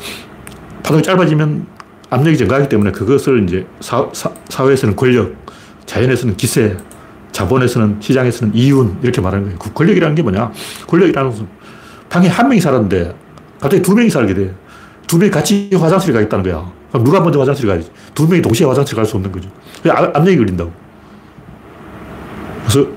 파동이 0.82 1.02
짧아지면 1.02 1.66
압력이 2.10 2.36
증가하기 2.36 2.68
때문에 2.68 2.92
그것을 2.92 3.44
이제 3.44 3.66
사, 3.80 4.08
사 4.12 4.68
회에서는 4.68 4.94
권력, 4.94 5.34
자연에서는 5.86 6.36
기세, 6.36 6.76
자본에서는 7.32 7.96
시장에서는 8.00 8.54
이윤 8.54 8.98
이렇게 9.02 9.20
말하는 9.20 9.44
거예요. 9.46 9.58
그 9.58 9.72
권력이라는 9.72 10.14
게 10.14 10.22
뭐냐? 10.22 10.52
권력이라는 10.86 11.30
것은 11.30 11.48
방에 12.08 12.28
한 12.28 12.48
명이 12.48 12.60
살았는데 12.60 13.14
갑자기 13.60 13.82
두 13.82 13.94
명이 13.94 14.10
살게 14.10 14.34
돼. 14.34 14.54
두 15.06 15.18
명이 15.18 15.30
같이 15.30 15.70
화장실에 15.74 16.12
가겠다는 16.12 16.44
거야. 16.44 16.70
그럼 16.90 17.04
누가 17.04 17.20
먼저 17.20 17.40
화장실에 17.40 17.68
가야지? 17.68 17.90
두 18.14 18.28
명이 18.28 18.40
동시에 18.40 18.66
화장실 18.66 18.94
갈 18.94 19.04
수 19.04 19.16
없는 19.16 19.32
거죠. 19.32 19.48
압력이 19.88 20.36
걸린다고. 20.36 20.72
그래서 22.66 22.88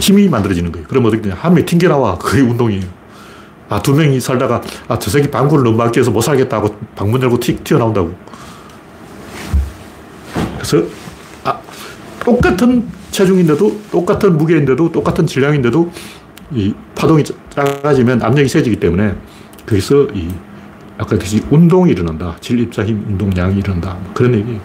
힘이 0.00 0.28
만들어지는 0.28 0.72
거예요. 0.72 0.86
그럼 0.88 1.04
어떻게 1.06 1.22
되냐. 1.22 1.36
한 1.36 1.54
명이 1.54 1.66
튕겨나와. 1.66 2.18
그게 2.18 2.42
운동이에요. 2.42 3.00
아, 3.70 3.80
두 3.80 3.94
명이 3.94 4.18
살다가, 4.18 4.60
아, 4.88 4.98
저 4.98 5.10
새끼 5.10 5.30
방구를 5.30 5.62
너무 5.62 5.76
많게 5.76 6.00
해서 6.00 6.10
못 6.10 6.22
살겠다고 6.22 6.74
방문 6.96 7.22
열고 7.22 7.38
튀, 7.38 7.56
튀어나온다고. 7.58 8.12
그래서, 10.54 10.84
아, 11.44 11.56
똑같은 12.24 12.88
체중인데도, 13.12 13.80
똑같은 13.92 14.36
무게인데도, 14.36 14.90
똑같은 14.90 15.24
질량인데도, 15.24 15.88
이 16.52 16.74
파동이 16.96 17.22
작아지면 17.50 18.22
압력이 18.22 18.48
세지기 18.48 18.80
때문에, 18.80 19.14
거기서 19.66 20.08
이, 20.14 20.28
아까 20.98 21.16
듯이 21.16 21.40
운동이 21.48 21.92
일어난다. 21.92 22.36
질, 22.40 22.58
입자, 22.58 22.84
힘, 22.84 23.04
운동량이 23.06 23.58
일어난다. 23.60 23.94
뭐 24.02 24.10
그런 24.14 24.34
얘기예요. 24.34 24.60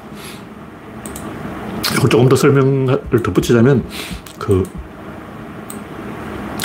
조금 2.10 2.28
더 2.28 2.36
설명을 2.36 3.21
덧붙이자면, 3.24 3.86
그, 4.39 4.63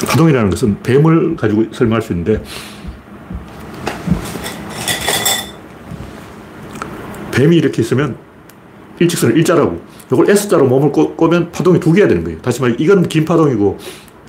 파동이라는 0.07 0.51
것은 0.51 0.83
뱀을 0.83 1.37
가지고 1.37 1.65
설명할 1.73 2.03
수 2.03 2.13
있는데 2.13 2.43
뱀이 7.33 7.57
이렇게 7.57 7.83
있으면 7.83 8.17
일직선을 8.99 9.37
일자라고 9.39 9.81
이걸 10.13 10.29
S자로 10.31 10.67
몸을 10.67 10.93
꼬, 10.93 11.29
면 11.29 11.51
파동이 11.51 11.81
두 11.81 11.93
개가 11.93 12.09
되는 12.09 12.25
거예요. 12.25 12.41
다시 12.41 12.61
말해 12.61 12.75
이건 12.79 13.03
긴 13.09 13.25
파동이고 13.25 13.79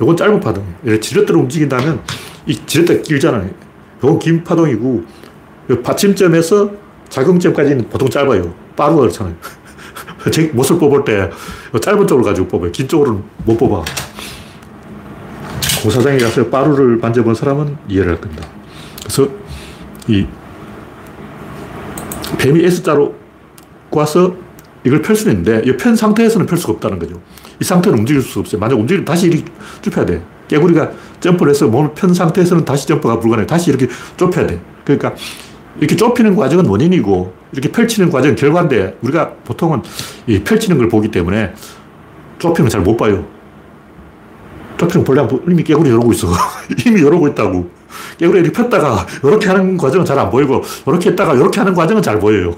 이건 0.01 0.17
짧은 0.17 0.39
파동. 0.39 0.65
이렇게 0.84 0.99
지렛대로 0.99 1.39
움직인다면 1.39 2.01
이 2.45 2.55
지렛대 2.65 3.01
길잖아요. 3.01 3.49
이건 3.99 4.19
긴 4.19 4.43
파동이고 4.43 5.03
받침점에서 5.84 6.71
작용점까지는 7.10 7.89
보통 7.89 8.10
짧아요. 8.10 8.53
빠르가 8.75 9.01
그렇잖아요. 9.01 9.36
제 10.31 10.43
못을 10.53 10.77
뽑을 10.77 11.03
때 11.03 11.29
짧은 11.79 12.07
쪽을 12.07 12.23
가지고 12.23 12.47
뽑아요. 12.47 12.71
긴 12.71 12.88
쪽으로는 12.88 13.23
못 13.45 13.57
뽑아. 13.57 13.84
고사장에 15.82 16.17
가서 16.17 16.48
빠루를 16.48 16.98
만져본 16.98 17.34
사람은 17.36 17.78
이해를 17.89 18.12
할 18.12 18.22
겁니다. 18.22 18.48
그래서 19.00 19.28
이 20.08 20.26
뱀이 22.38 22.63
S자로 22.65 23.15
꽈서 23.89 24.36
이걸 24.84 25.02
펼 25.02 25.15
수는 25.15 25.38
있는데 25.38 25.62
이 25.70 25.78
편 25.78 25.96
상태에서는 25.96 26.46
펼 26.46 26.58
수가 26.58 26.74
없다는 26.74 27.00
거죠. 27.00 27.22
이 27.60 27.63
상태는 27.63 28.00
움직일 28.00 28.22
수 28.22 28.39
없어요. 28.39 28.60
만약 28.60 28.76
움직이면 28.80 29.06
다시 29.06 29.28
이렇게 29.28 29.44
좁혀야 29.82 30.06
돼. 30.06 30.22
깨구리가 30.48 30.91
점프를 31.20 31.52
해서 31.52 31.67
몸을 31.67 31.91
편 31.94 32.13
상태에서는 32.13 32.65
다시 32.65 32.88
점프가 32.88 33.20
불가능해. 33.20 33.46
다시 33.48 33.70
이렇게 33.70 33.88
좁혀야 34.17 34.48
돼. 34.48 34.60
그러니까 34.84 35.13
이렇게 35.78 35.96
좁히는 35.96 36.36
과정은 36.36 36.65
원인이고 36.65 37.34
이렇게 37.54 37.72
펼치는 37.72 38.10
과정은 38.10 38.36
결과인데 38.36 38.98
우리가 39.02 39.34
보통은 39.46 39.82
이 40.28 40.39
펼치는 40.39 40.78
걸 40.78 40.89
보기 40.89 41.10
때문에 41.10 41.54
좁히는 42.39 42.70
걸잘못 42.70 42.98
봐요. 42.98 43.26
좁히는 44.82 45.04
보려면 45.04 45.41
이미 45.48 45.63
깨구리 45.63 45.89
이러고 45.89 46.12
있어. 46.13 46.28
이미 46.86 47.02
이러고 47.02 47.28
있다고. 47.30 47.70
깨구리 48.17 48.39
이렇게 48.39 48.52
폈다가 48.62 49.06
이렇게 49.24 49.48
하는 49.48 49.78
과정은 49.78 50.06
잘 50.06 50.17
안 50.17 50.30
보이고 50.30 50.63
이렇게 50.88 51.12
했다가 51.12 51.36
이렇게 51.36 51.60
하는 51.60 51.74
과정은 51.74 52.02
잘 52.02 52.20
보여요. 52.20 52.56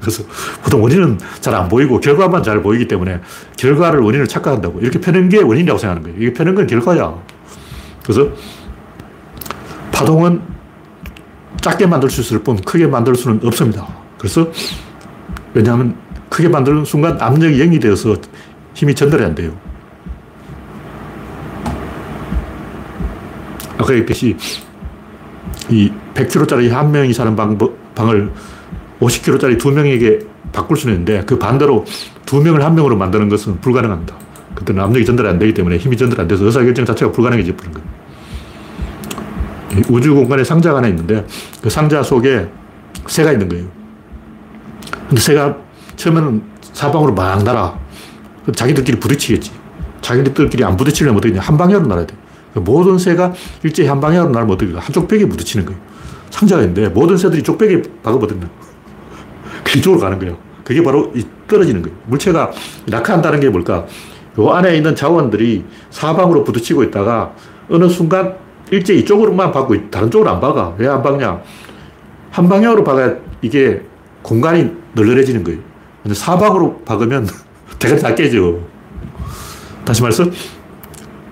그래서 0.00 0.22
보통 0.62 0.82
원인은 0.82 1.18
잘 1.40 1.54
안 1.54 1.68
보이고 1.68 2.00
결과만 2.00 2.42
잘 2.42 2.62
보이기 2.62 2.88
때문에 2.88 3.20
결과를 3.58 4.00
원인을 4.00 4.26
착각한다고. 4.28 4.80
이렇게 4.80 4.98
펴는 5.00 5.28
게 5.28 5.38
원인이라고 5.42 5.78
생각하는 5.78 6.02
거예요. 6.02 6.22
이게 6.22 6.32
펴는 6.32 6.54
건 6.54 6.66
결과야. 6.66 7.14
그래서 8.02 8.28
파동은 9.92 10.40
작게 11.60 11.86
만들 11.86 12.08
수 12.10 12.22
있을 12.22 12.38
뿐 12.42 12.56
크게 12.56 12.86
만들 12.86 13.14
수는 13.14 13.40
없습니다. 13.44 13.86
그래서 14.18 14.48
왜냐하면 15.54 15.94
크게 16.30 16.48
만드는 16.48 16.84
순간 16.86 17.20
압력이 17.20 17.58
0이 17.58 17.80
되어서 17.80 18.16
힘이 18.74 18.94
전달이 18.94 19.22
안 19.22 19.34
돼요. 19.34 19.52
아까 23.82 23.92
얘기했듯이 23.92 24.36
이 25.70 25.92
100kg짜리 26.14 26.70
한 26.70 26.90
명이 26.90 27.12
사는 27.12 27.34
방, 27.36 27.58
방을 27.94 28.32
50kg짜리 29.00 29.58
두 29.58 29.70
명에게 29.70 30.20
바꿀 30.52 30.76
수는 30.76 30.94
있는데 30.94 31.24
그 31.26 31.38
반대로 31.38 31.84
두 32.24 32.40
명을 32.40 32.62
한 32.62 32.74
명으로 32.74 32.96
만드는 32.96 33.28
것은 33.28 33.60
불가능합니다. 33.60 34.14
그때는 34.54 34.82
압력이 34.82 35.04
전달이 35.04 35.28
안 35.28 35.38
되기 35.38 35.54
때문에 35.54 35.78
힘이 35.78 35.96
전달 35.96 36.20
안 36.20 36.28
돼서 36.28 36.44
의사결정 36.44 36.84
자체가 36.84 37.10
불가능해져 37.12 37.56
버린 37.56 37.72
거예요. 37.72 37.88
우주 39.88 40.14
공간에 40.14 40.44
상자가 40.44 40.78
하나 40.78 40.88
있는데 40.88 41.26
그 41.62 41.70
상자 41.70 42.02
속에 42.02 42.46
새가 43.06 43.32
있는 43.32 43.48
거예요. 43.48 43.66
근데 45.08 45.20
새가 45.20 45.56
처음에는 45.96 46.42
사방으로 46.72 47.14
막 47.14 47.42
날아. 47.42 47.78
자기들끼리 48.54 49.00
부딪히겠지. 49.00 49.50
자기들끼리 50.02 50.64
안 50.64 50.76
부딪히려면 50.76 51.18
어떻게 51.18 51.38
한 51.38 51.56
방향으로 51.56 51.88
날아야 51.88 52.06
돼. 52.06 52.14
모든 52.54 52.98
새가 52.98 53.32
일제히 53.62 53.86
한 53.86 54.00
방향으로 54.00 54.32
날면 54.32 54.54
어떻게 54.54 54.72
한쪽 54.74 55.08
벽에 55.08 55.26
부딪히는 55.26 55.66
거예요. 55.66 55.80
상자가 56.30 56.62
있는데 56.62 56.88
모든 56.88 57.16
새들이 57.16 57.42
쪽 57.42 57.58
벽에 57.58 57.80
박아버리는 58.02 58.48
그쪽으로 59.64 60.00
가는 60.00 60.18
거예요. 60.18 60.36
그게 60.64 60.82
바로 60.82 61.12
떨어지는 61.48 61.82
거예요. 61.82 61.96
물체가 62.06 62.50
낙하한다는 62.86 63.40
게 63.40 63.48
뭘까? 63.48 63.86
요 64.38 64.50
안에 64.50 64.76
있는 64.76 64.94
자원들이 64.94 65.64
사방으로 65.90 66.44
부딪히고 66.44 66.84
있다가 66.84 67.32
어느 67.68 67.88
순간 67.88 68.34
일제 68.70 68.94
이쪽으로만 68.94 69.52
박고 69.52 69.74
있, 69.74 69.90
다른 69.90 70.10
쪽으로 70.10 70.30
안 70.30 70.40
박아. 70.40 70.74
왜 70.78 70.86
안 70.88 71.02
박냐? 71.02 71.42
한 72.30 72.48
방향으로 72.48 72.82
박아야 72.84 73.16
이게 73.42 73.82
공간이 74.22 74.70
널널해지는 74.94 75.44
거예요. 75.44 75.60
근데 76.02 76.14
사방으로 76.14 76.78
박으면 76.84 77.28
대가리 77.78 78.00
다 78.00 78.14
깨져. 78.14 78.58
다시 79.84 80.00
말해서 80.00 80.24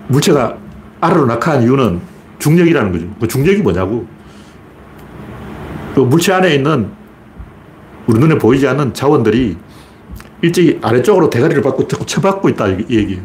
물체가 0.09 0.57
아래로 1.01 1.27
낙하한 1.27 1.63
이유는 1.63 2.01
중력이라는 2.39 2.93
거죠. 2.93 3.07
그 3.21 3.29
중력이 3.29 3.63
뭐냐고. 3.63 4.07
그 5.95 6.01
물체 6.01 6.33
안에 6.33 6.55
있는 6.55 6.91
우리 8.07 8.19
눈에 8.19 8.39
보이지 8.39 8.67
않는 8.69 8.95
자원들이 8.95 9.57
일찍 10.43 10.85
아래쪽으로 10.85 11.29
대가리를 11.29 11.63
받고 11.63 11.87
자꾸 11.89 12.07
쳐박고 12.07 12.49
있다 12.51 12.69
이 12.69 12.87
얘기예요. 12.91 13.23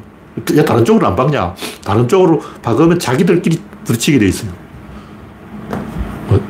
야, 0.58 0.66
다른 0.66 0.84
쪽으로 0.84 1.08
안 1.08 1.16
박냐? 1.16 1.56
다른 1.84 2.08
쪽으로 2.08 2.42
박으면 2.62 3.00
자기들끼리 3.00 3.62
부딪히게 3.86 4.20
돼 4.20 4.28
있어요. 4.28 4.52
뭐, 6.28 6.42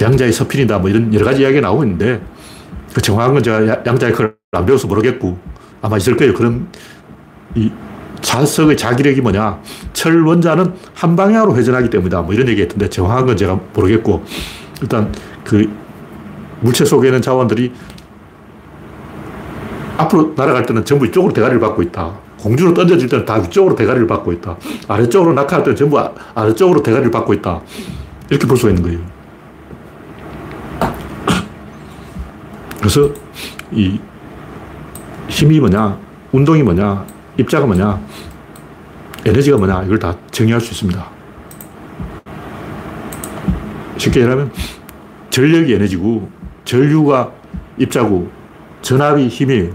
양자의 0.00 0.32
서핀이다 0.32 0.78
뭐 0.78 0.90
이런 0.90 1.12
여러 1.14 1.24
가지 1.24 1.42
이야기가 1.42 1.62
나오고 1.62 1.84
있는데 1.84 2.20
그 2.92 3.00
정확한 3.00 3.34
건 3.34 3.42
제가 3.42 3.82
양자의 3.86 4.12
글을 4.12 4.34
안 4.52 4.66
배워서 4.66 4.86
모르겠고 4.88 5.38
아마 5.80 5.96
있을 5.96 6.16
거예요. 6.16 6.34
그런 6.34 6.68
이 7.54 7.70
자석의 8.20 8.76
자기력이 8.76 9.20
뭐냐. 9.20 9.60
철 9.92 10.22
원자는 10.22 10.74
한 10.94 11.16
방향으로 11.16 11.56
회전하기 11.56 11.90
때문이다. 11.90 12.22
뭐 12.22 12.34
이런 12.34 12.48
얘기 12.48 12.62
했던데 12.62 12.88
정확한 12.88 13.26
건 13.26 13.36
제가 13.36 13.58
모르겠고 13.74 14.24
일단 14.82 15.12
그 15.44 15.70
물체 16.60 16.84
속에 16.84 17.08
있는 17.08 17.22
자원들이 17.22 17.72
앞으로 19.96 20.32
날아갈 20.36 20.64
때는 20.66 20.84
전부 20.84 21.06
이쪽으로 21.06 21.32
대가리를 21.32 21.60
받고 21.60 21.82
있다. 21.82 22.12
공주로 22.38 22.72
던져질 22.72 23.08
때는 23.08 23.24
다 23.24 23.34
위쪽으로 23.34 23.74
대가리를 23.74 24.06
받고 24.06 24.32
있다. 24.32 24.56
아래쪽으로 24.88 25.34
낙하할 25.34 25.62
때는 25.62 25.76
전부 25.76 25.98
아, 25.98 26.10
아래쪽으로 26.34 26.82
대가리를 26.82 27.10
받고 27.10 27.34
있다. 27.34 27.60
이렇게 28.30 28.46
볼 28.46 28.56
수가 28.56 28.70
있는 28.70 28.82
거예요. 28.82 29.20
그래서 32.78 33.10
이 33.70 34.00
힘이 35.28 35.60
뭐냐, 35.60 35.98
운동이 36.32 36.62
뭐냐, 36.62 37.04
입자가 37.40 37.66
뭐냐, 37.66 38.00
에너지가 39.24 39.56
뭐냐, 39.56 39.84
이걸 39.84 39.98
다 39.98 40.14
정의할 40.30 40.60
수 40.60 40.72
있습니다. 40.72 41.06
쉽게 43.96 44.20
얘기하면 44.20 44.52
전력이 45.30 45.72
에너지고, 45.72 46.30
전류가 46.64 47.32
입자고, 47.78 48.30
전압이 48.82 49.28
힘이에요. 49.28 49.74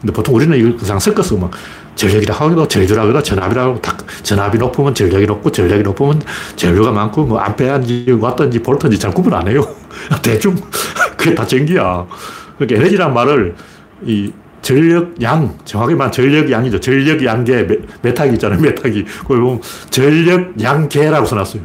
근데 0.00 0.12
보통 0.12 0.34
우리는 0.34 0.56
이걸 0.58 0.76
그냥 0.76 0.98
섞어서 0.98 1.36
막 1.36 1.50
전력이라 1.94 2.34
하기도 2.34 2.66
전류라 2.66 3.02
하기도 3.02 3.22
전압이라 3.22 3.62
하고 3.62 3.80
전압이 4.22 4.58
높으면 4.58 4.94
전력이 4.94 5.26
높고 5.26 5.52
전력이 5.52 5.82
높으면 5.82 6.20
전류가 6.56 6.90
많고 6.90 7.24
뭐 7.24 7.38
암페어인지 7.38 8.18
왔던지 8.20 8.60
볼트인지 8.60 8.98
잘 8.98 9.12
구분 9.12 9.34
안 9.34 9.46
해요. 9.46 9.62
대충 10.22 10.56
그게 11.16 11.34
다 11.34 11.46
전기야. 11.46 12.06
그러니까 12.58 12.80
에너지란 12.80 13.14
말을 13.14 13.54
이 14.04 14.32
전력 14.62 15.20
양, 15.22 15.58
정확히 15.64 15.94
말하면 15.94 16.12
전력 16.12 16.50
양이죠. 16.50 16.80
전력 16.80 17.22
양계, 17.24 17.66
메타기 18.00 18.34
있잖아요. 18.34 18.58
메타기. 18.62 19.04
그걸 19.04 19.40
보면 19.40 19.60
전력 19.90 20.60
양계라고 20.60 21.26
써놨어요. 21.26 21.62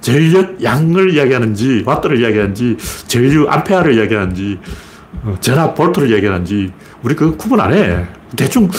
전력 0.00 0.62
양을 0.62 1.12
이야기하는지, 1.14 1.82
와트를 1.84 2.20
이야기하는지, 2.20 2.76
전류 3.08 3.48
암페어를 3.48 3.94
이야기하는지, 3.98 4.58
어, 5.24 5.34
전압 5.40 5.74
볼트를 5.74 6.10
이야기하는지, 6.10 6.72
우리 7.02 7.14
그 7.14 7.36
구분 7.36 7.60
안 7.60 7.74
해. 7.74 8.06
대충, 8.36 8.70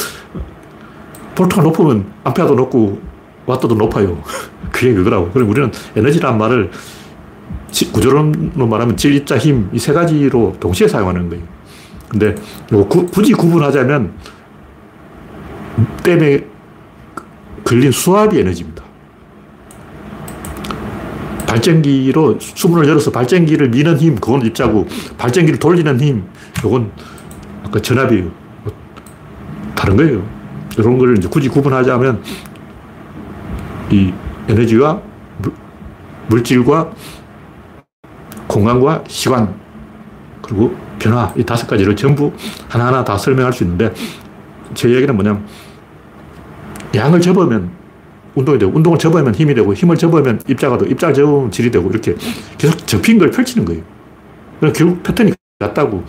볼트가 1.35 1.61
높으면 1.61 2.05
암페어도 2.23 2.55
높고, 2.55 3.01
와트도 3.45 3.75
높아요. 3.75 4.21
그게 4.71 4.93
그거라고. 4.93 5.29
그럼 5.31 5.49
우리는 5.49 5.71
에너지란 5.95 6.37
말을 6.37 6.71
구조론으로 7.91 8.65
말하면 8.67 8.95
질, 8.95 9.13
입자, 9.15 9.37
힘, 9.37 9.69
이 9.73 9.77
세 9.79 9.91
가지로 9.91 10.55
동시에 10.59 10.87
사용하는 10.87 11.29
거예요. 11.29 11.43
근데 12.09 12.35
구, 12.67 13.05
굳이 13.05 13.33
구분하자면 13.33 14.13
댐에 16.03 16.43
걸린 17.63 17.91
수압이 17.91 18.39
에너지입니다. 18.39 18.83
발전기로 21.47 22.39
수문을 22.39 22.87
열어서 22.87 23.11
발전기를 23.11 23.69
미는 23.69 23.97
힘, 23.97 24.15
그건 24.15 24.45
입자고, 24.45 24.87
발전기를 25.17 25.59
돌리는 25.59 25.99
힘, 25.99 26.23
그건 26.61 26.91
아까 27.65 27.79
전압이에요. 27.79 28.31
다른 29.75 29.97
거예요. 29.97 30.27
이런 30.77 30.97
걸 30.97 31.17
이제 31.17 31.27
굳이 31.27 31.49
구분하자면 31.49 32.21
이 33.91 34.13
에너지와 34.47 35.01
물질과 36.27 36.91
공간과 38.47 39.03
시간, 39.07 39.55
그리고 40.41 40.75
변화, 40.99 41.33
이 41.35 41.43
다섯 41.43 41.67
가지를 41.67 41.95
전부 41.95 42.31
하나하나 42.67 43.03
다 43.03 43.17
설명할 43.17 43.53
수 43.53 43.63
있는데, 43.63 43.93
제 44.73 44.89
얘기는 44.89 45.13
뭐냐면, 45.15 45.45
양을 46.93 47.21
접으면 47.21 47.71
운동이 48.35 48.59
되고, 48.59 48.75
운동을 48.75 48.99
접으면 48.99 49.33
힘이 49.33 49.53
되고, 49.53 49.73
힘을 49.73 49.97
접으면 49.97 50.41
입자가 50.47 50.77
되고, 50.77 50.91
입자를 50.91 51.15
접으면 51.15 51.51
질이 51.51 51.71
되고, 51.71 51.89
이렇게 51.89 52.15
계속 52.57 52.85
접힌 52.85 53.17
걸 53.17 53.31
펼치는 53.31 53.65
거예요. 53.65 53.81
그럼 54.59 54.73
결국 54.73 55.01
패턴이 55.03 55.33
같다고. 55.59 56.03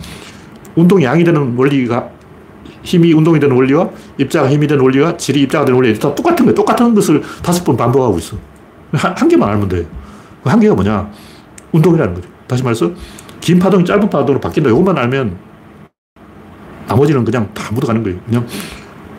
운동이 0.75 1.03
양이 1.03 1.23
되는 1.23 1.55
원리가, 1.55 2.09
힘이 2.83 3.13
운동이 3.13 3.39
되는 3.39 3.55
원리와 3.55 3.89
입자가 4.17 4.49
힘이 4.49 4.67
되는 4.67 4.83
원리와 4.83 5.17
질이 5.17 5.41
입자가 5.41 5.65
되는 5.65 5.75
원리 5.79 5.97
다 5.97 6.13
똑같은 6.13 6.45
거예요. 6.45 6.55
똑같은 6.55 6.93
것을 6.95 7.21
다섯 7.43 7.63
번 7.63 7.77
반복하고 7.77 8.17
있어. 8.17 8.37
한, 8.93 9.15
한 9.15 9.27
개만 9.27 9.49
알면 9.49 9.69
돼. 9.69 9.85
그한 10.43 10.59
개가 10.59 10.73
뭐냐? 10.75 11.09
운동이라는 11.71 12.13
거죠. 12.15 12.29
다시 12.47 12.63
말해서 12.63 12.91
긴 13.41 13.59
파동이 13.59 13.83
짧은 13.83 14.09
파동으로 14.09 14.39
바뀐다. 14.39 14.69
이것만 14.69 14.97
알면 14.97 15.35
나머지는 16.87 17.25
그냥 17.25 17.49
다 17.53 17.73
묻어가는 17.73 18.03
거예요. 18.03 18.19
그냥 18.25 18.47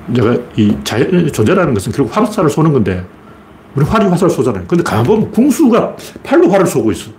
내가 0.07 0.37
이 0.57 0.77
자연 0.85 1.31
존재라는 1.33 1.75
것은 1.75 1.93
결국 1.93 2.16
화살을 2.16 2.49
쏘는 2.49 2.73
건데 2.73 3.05
우리 3.75 3.85
활이 3.85 4.07
화살을 4.07 4.31
쏘잖아요. 4.31 4.64
근데 4.66 4.83
가만 4.83 5.05
보면 5.05 5.31
궁수가 5.31 5.97
팔로 6.23 6.49
활을 6.51 6.66
쏘고 6.66 6.93
있어. 6.93 7.11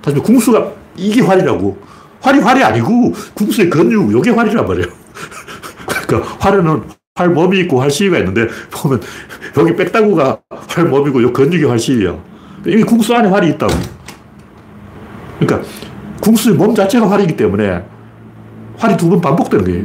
다시 0.00 0.16
궁수가 0.18 0.72
이게 0.96 1.20
활이라고. 1.22 1.76
활이 2.20 2.40
활이 2.40 2.62
아니고 2.62 3.12
궁수의 3.34 3.68
근육, 3.68 4.16
이게 4.16 4.30
활이란 4.30 4.66
말이에요. 4.66 4.86
그러니까 6.06 6.36
활에는 6.40 6.82
활 7.16 7.28
몸이 7.30 7.60
있고 7.60 7.80
활 7.80 7.90
시위가 7.90 8.18
있는데 8.18 8.48
보면 8.70 9.00
여기 9.58 9.76
빽다구가 9.76 10.38
활 10.68 10.84
몸이고 10.86 11.22
요 11.22 11.32
근육이 11.32 11.64
활 11.64 11.78
시위야. 11.78 12.16
이미 12.66 12.82
궁수 12.82 13.14
안에 13.14 13.28
활이 13.28 13.50
있다고. 13.50 13.72
그러니까 15.38 15.68
궁수의 16.24 16.56
몸 16.56 16.74
자체가 16.74 17.10
활이기 17.10 17.36
때문에 17.36 17.84
활이 18.78 18.96
두 18.96 19.08
번 19.10 19.20
반복되는 19.20 19.64
거예요. 19.64 19.84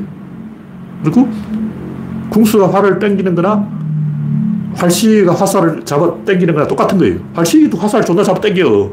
그리고 1.04 1.30
궁수가 2.30 2.74
활을 2.74 2.98
땡기는 3.00 3.36
거나 3.36 3.68
활시가 4.76 5.34
화살을 5.34 5.84
잡아 5.84 6.16
땡기는 6.26 6.54
거나 6.54 6.66
똑같은 6.66 6.98
거예요. 6.98 7.20
활시도 7.34 7.78
화살을 7.78 8.06
존나 8.06 8.24
잡아 8.24 8.40
땡겨. 8.40 8.92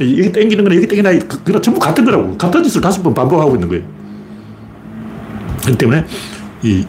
여기 0.00 0.32
땡기는 0.32 0.64
거나 0.64 0.76
여기 0.76 0.86
땡기나 0.86 1.10
그거 1.26 1.60
전부 1.60 1.80
같은 1.80 2.04
거라고. 2.04 2.36
같은 2.38 2.62
짓을 2.62 2.80
다섯 2.80 3.02
번 3.02 3.12
반복하고 3.12 3.54
있는 3.54 3.68
거예요. 3.68 3.84
그렇기 5.62 5.78
때문에 5.78 6.04
이 6.62 6.84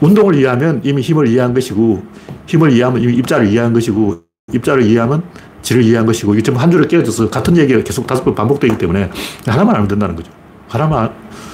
운동을 0.00 0.34
이해하면 0.34 0.82
이미 0.84 1.00
힘을 1.00 1.26
이해한 1.28 1.54
것이고 1.54 2.02
힘을 2.46 2.72
이해하면 2.72 3.02
이미 3.02 3.14
입자를 3.14 3.46
이해한 3.48 3.72
것이고 3.72 4.22
입자를 4.52 4.82
이해하면 4.82 5.22
질을 5.66 5.82
이해한 5.82 6.06
것이고 6.06 6.32
이게 6.34 6.42
전부 6.44 6.60
한 6.60 6.70
줄에 6.70 6.86
깨어져서 6.86 7.28
같은 7.28 7.56
얘기가 7.56 7.82
계속 7.82 8.06
다섯 8.06 8.22
번 8.22 8.36
반복되기 8.36 8.78
때문에 8.78 9.10
하나만 9.46 9.74
알면 9.74 9.88
된다는 9.88 10.14
거죠. 10.14 10.30
하나만, 10.68 11.10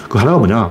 그 0.07 0.19
하나가 0.19 0.37
뭐냐. 0.37 0.71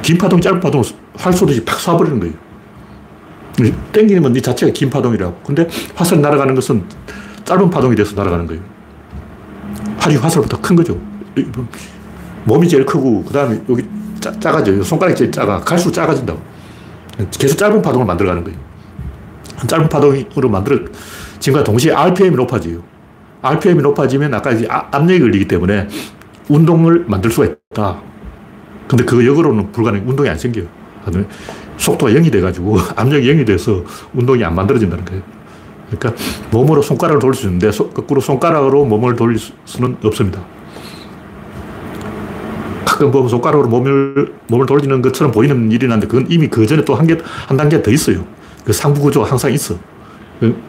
긴 0.00 0.16
파동, 0.16 0.40
짧은 0.40 0.60
파동 0.60 0.82
활 1.14 1.30
쏘듯이 1.30 1.62
팍 1.66 1.78
쏴버리는 1.78 2.18
거예요. 2.20 3.74
땡기는 3.92 4.32
네 4.32 4.40
자체가 4.40 4.72
긴 4.72 4.88
파동이라고. 4.88 5.42
근데 5.44 5.68
화살이 5.94 6.22
날아가는 6.22 6.54
것은 6.54 6.84
짧은 7.44 7.68
파동이 7.68 7.94
돼서 7.94 8.14
날아가는 8.16 8.46
거예요. 8.46 8.62
활이 9.98 10.16
화살보다 10.16 10.56
큰 10.62 10.74
거죠. 10.74 10.98
몸이 12.44 12.66
제일 12.66 12.86
크고, 12.86 13.24
그 13.24 13.32
다음에 13.34 13.60
여기 13.68 13.86
짜, 14.20 14.32
작아져요. 14.40 14.82
손가락이 14.82 15.18
제일 15.18 15.30
작아. 15.30 15.60
갈수록 15.60 15.92
작아진다고. 15.92 16.40
계속 17.32 17.58
짧은 17.58 17.82
파동을 17.82 18.06
만들어가는 18.06 18.42
거예요. 18.42 18.58
짧은 19.66 19.88
파동으로 19.90 20.48
만들어, 20.48 20.78
지금과 21.40 21.64
동시에 21.64 21.92
RPM이 21.92 22.36
높아져요. 22.36 22.82
RPM이 23.42 23.82
높아지면 23.82 24.34
아까 24.34 24.50
이제 24.52 24.66
아, 24.70 24.88
압력이 24.90 25.20
걸리기 25.20 25.48
때문에 25.48 25.88
운동을 26.48 27.04
만들 27.06 27.30
수가 27.30 27.46
있다. 27.46 28.00
근데 28.88 29.04
그거 29.04 29.24
역으로는 29.24 29.70
불가능, 29.72 30.02
운동이 30.08 30.28
안 30.28 30.38
생겨요. 30.38 30.66
속도가 31.76 32.12
0이 32.12 32.32
돼가지고 32.32 32.78
압력이 32.96 33.26
0이 33.32 33.46
돼서 33.46 33.84
운동이 34.14 34.42
안 34.44 34.54
만들어진다는 34.54 35.04
거예요. 35.04 35.22
그러니까 35.90 36.22
몸으로 36.50 36.82
손가락을 36.82 37.20
돌릴 37.20 37.34
수 37.34 37.46
있는데 37.46 37.70
거꾸로 37.70 38.20
손가락으로 38.20 38.84
몸을 38.84 39.16
돌릴 39.16 39.38
수는 39.64 39.96
없습니다. 40.02 40.44
가끔 42.84 43.10
보면 43.10 43.28
손가락으로 43.28 43.68
몸을, 43.68 44.34
몸을 44.48 44.66
돌리는 44.66 45.00
것처럼 45.02 45.32
보이는 45.32 45.70
일이 45.70 45.86
나는데 45.86 46.08
그건 46.08 46.26
이미 46.28 46.48
그 46.48 46.66
전에 46.66 46.84
또 46.84 46.94
한 46.94 47.06
개, 47.06 47.16
한 47.46 47.56
단계 47.56 47.80
더 47.80 47.90
있어요. 47.90 48.24
그 48.64 48.72
상부 48.72 49.00
구조가 49.00 49.30
항상 49.30 49.52
있어. 49.52 49.76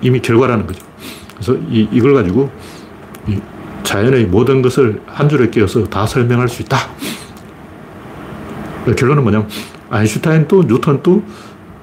이미 0.01 0.19
결과라는 0.19 0.67
거죠. 0.67 0.85
그래서 1.33 1.55
이, 1.69 1.87
이걸 1.91 2.13
가지고 2.13 2.49
이 3.27 3.39
자연의 3.83 4.25
모든 4.25 4.61
것을 4.61 5.01
한 5.05 5.29
줄에 5.29 5.49
끼워서 5.49 5.83
다 5.85 6.05
설명할 6.05 6.49
수 6.49 6.61
있다. 6.61 6.77
결론은 8.97 9.23
뭐냐면 9.23 9.47
아인슈타인도 9.89 10.63
뉴턴도 10.63 11.23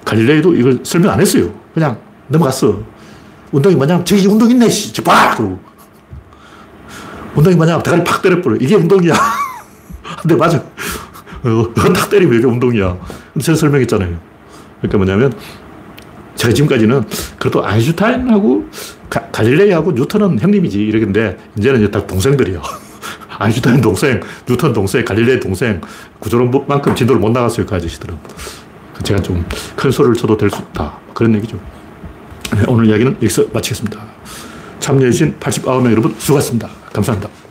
갈릴레이도 0.04 0.54
이걸 0.54 0.80
설명 0.82 1.12
안 1.12 1.20
했어요. 1.20 1.52
그냥 1.74 1.98
넘어갔어. 2.28 2.80
운동이 3.52 3.74
뭐냐면 3.74 4.04
저기 4.04 4.26
운동 4.26 4.50
있네. 4.50 4.68
씨. 4.68 4.92
빡! 5.02 5.36
그러고. 5.36 5.58
운동이 7.34 7.56
뭐냐면 7.56 7.82
대가리 7.82 8.04
팍 8.04 8.22
때려버려. 8.22 8.56
이게 8.60 8.74
운동이야. 8.74 9.14
근데 10.22 10.34
맞아. 10.36 10.58
어, 10.58 11.74
딱 11.74 12.10
때리면 12.10 12.38
이게 12.38 12.46
운동이야. 12.46 12.96
제가 13.40 13.56
설명했잖아요. 13.56 14.16
그러니까 14.80 14.98
뭐냐면 14.98 15.32
제가 16.36 16.54
지금까지는 16.54 17.02
그래도 17.38 17.64
아인슈타인하고 17.66 18.68
가, 19.10 19.20
갈릴레이하고 19.30 19.92
뉴턴은 19.92 20.38
형님이지 20.38 20.80
이러는데 20.80 21.36
이제는 21.58 21.80
이제 21.80 21.90
다 21.90 22.06
동생들이야. 22.06 22.62
아인슈타인 23.38 23.80
동생, 23.80 24.20
뉴턴 24.48 24.72
동생, 24.72 25.04
갈릴레이 25.04 25.40
동생 25.40 25.80
구조론만큼 26.20 26.94
진도를 26.94 27.20
못 27.20 27.30
나갔어요 27.30 27.66
그 27.66 27.74
아저씨들은. 27.74 28.16
제가 29.02 29.20
좀 29.20 29.44
큰 29.76 29.90
소리를 29.90 30.16
쳐도 30.16 30.36
될 30.36 30.50
수 30.50 30.56
있다 30.62 30.98
그런 31.14 31.34
얘기죠. 31.36 31.58
네, 32.54 32.62
오늘 32.68 32.86
이야기는 32.86 33.14
여기서 33.16 33.44
마치겠습니다. 33.52 34.00
참여해주신 34.80 35.36
89명 35.38 35.90
여러분 35.90 36.14
수고하셨습니다. 36.18 36.68
감사합니다. 36.92 37.45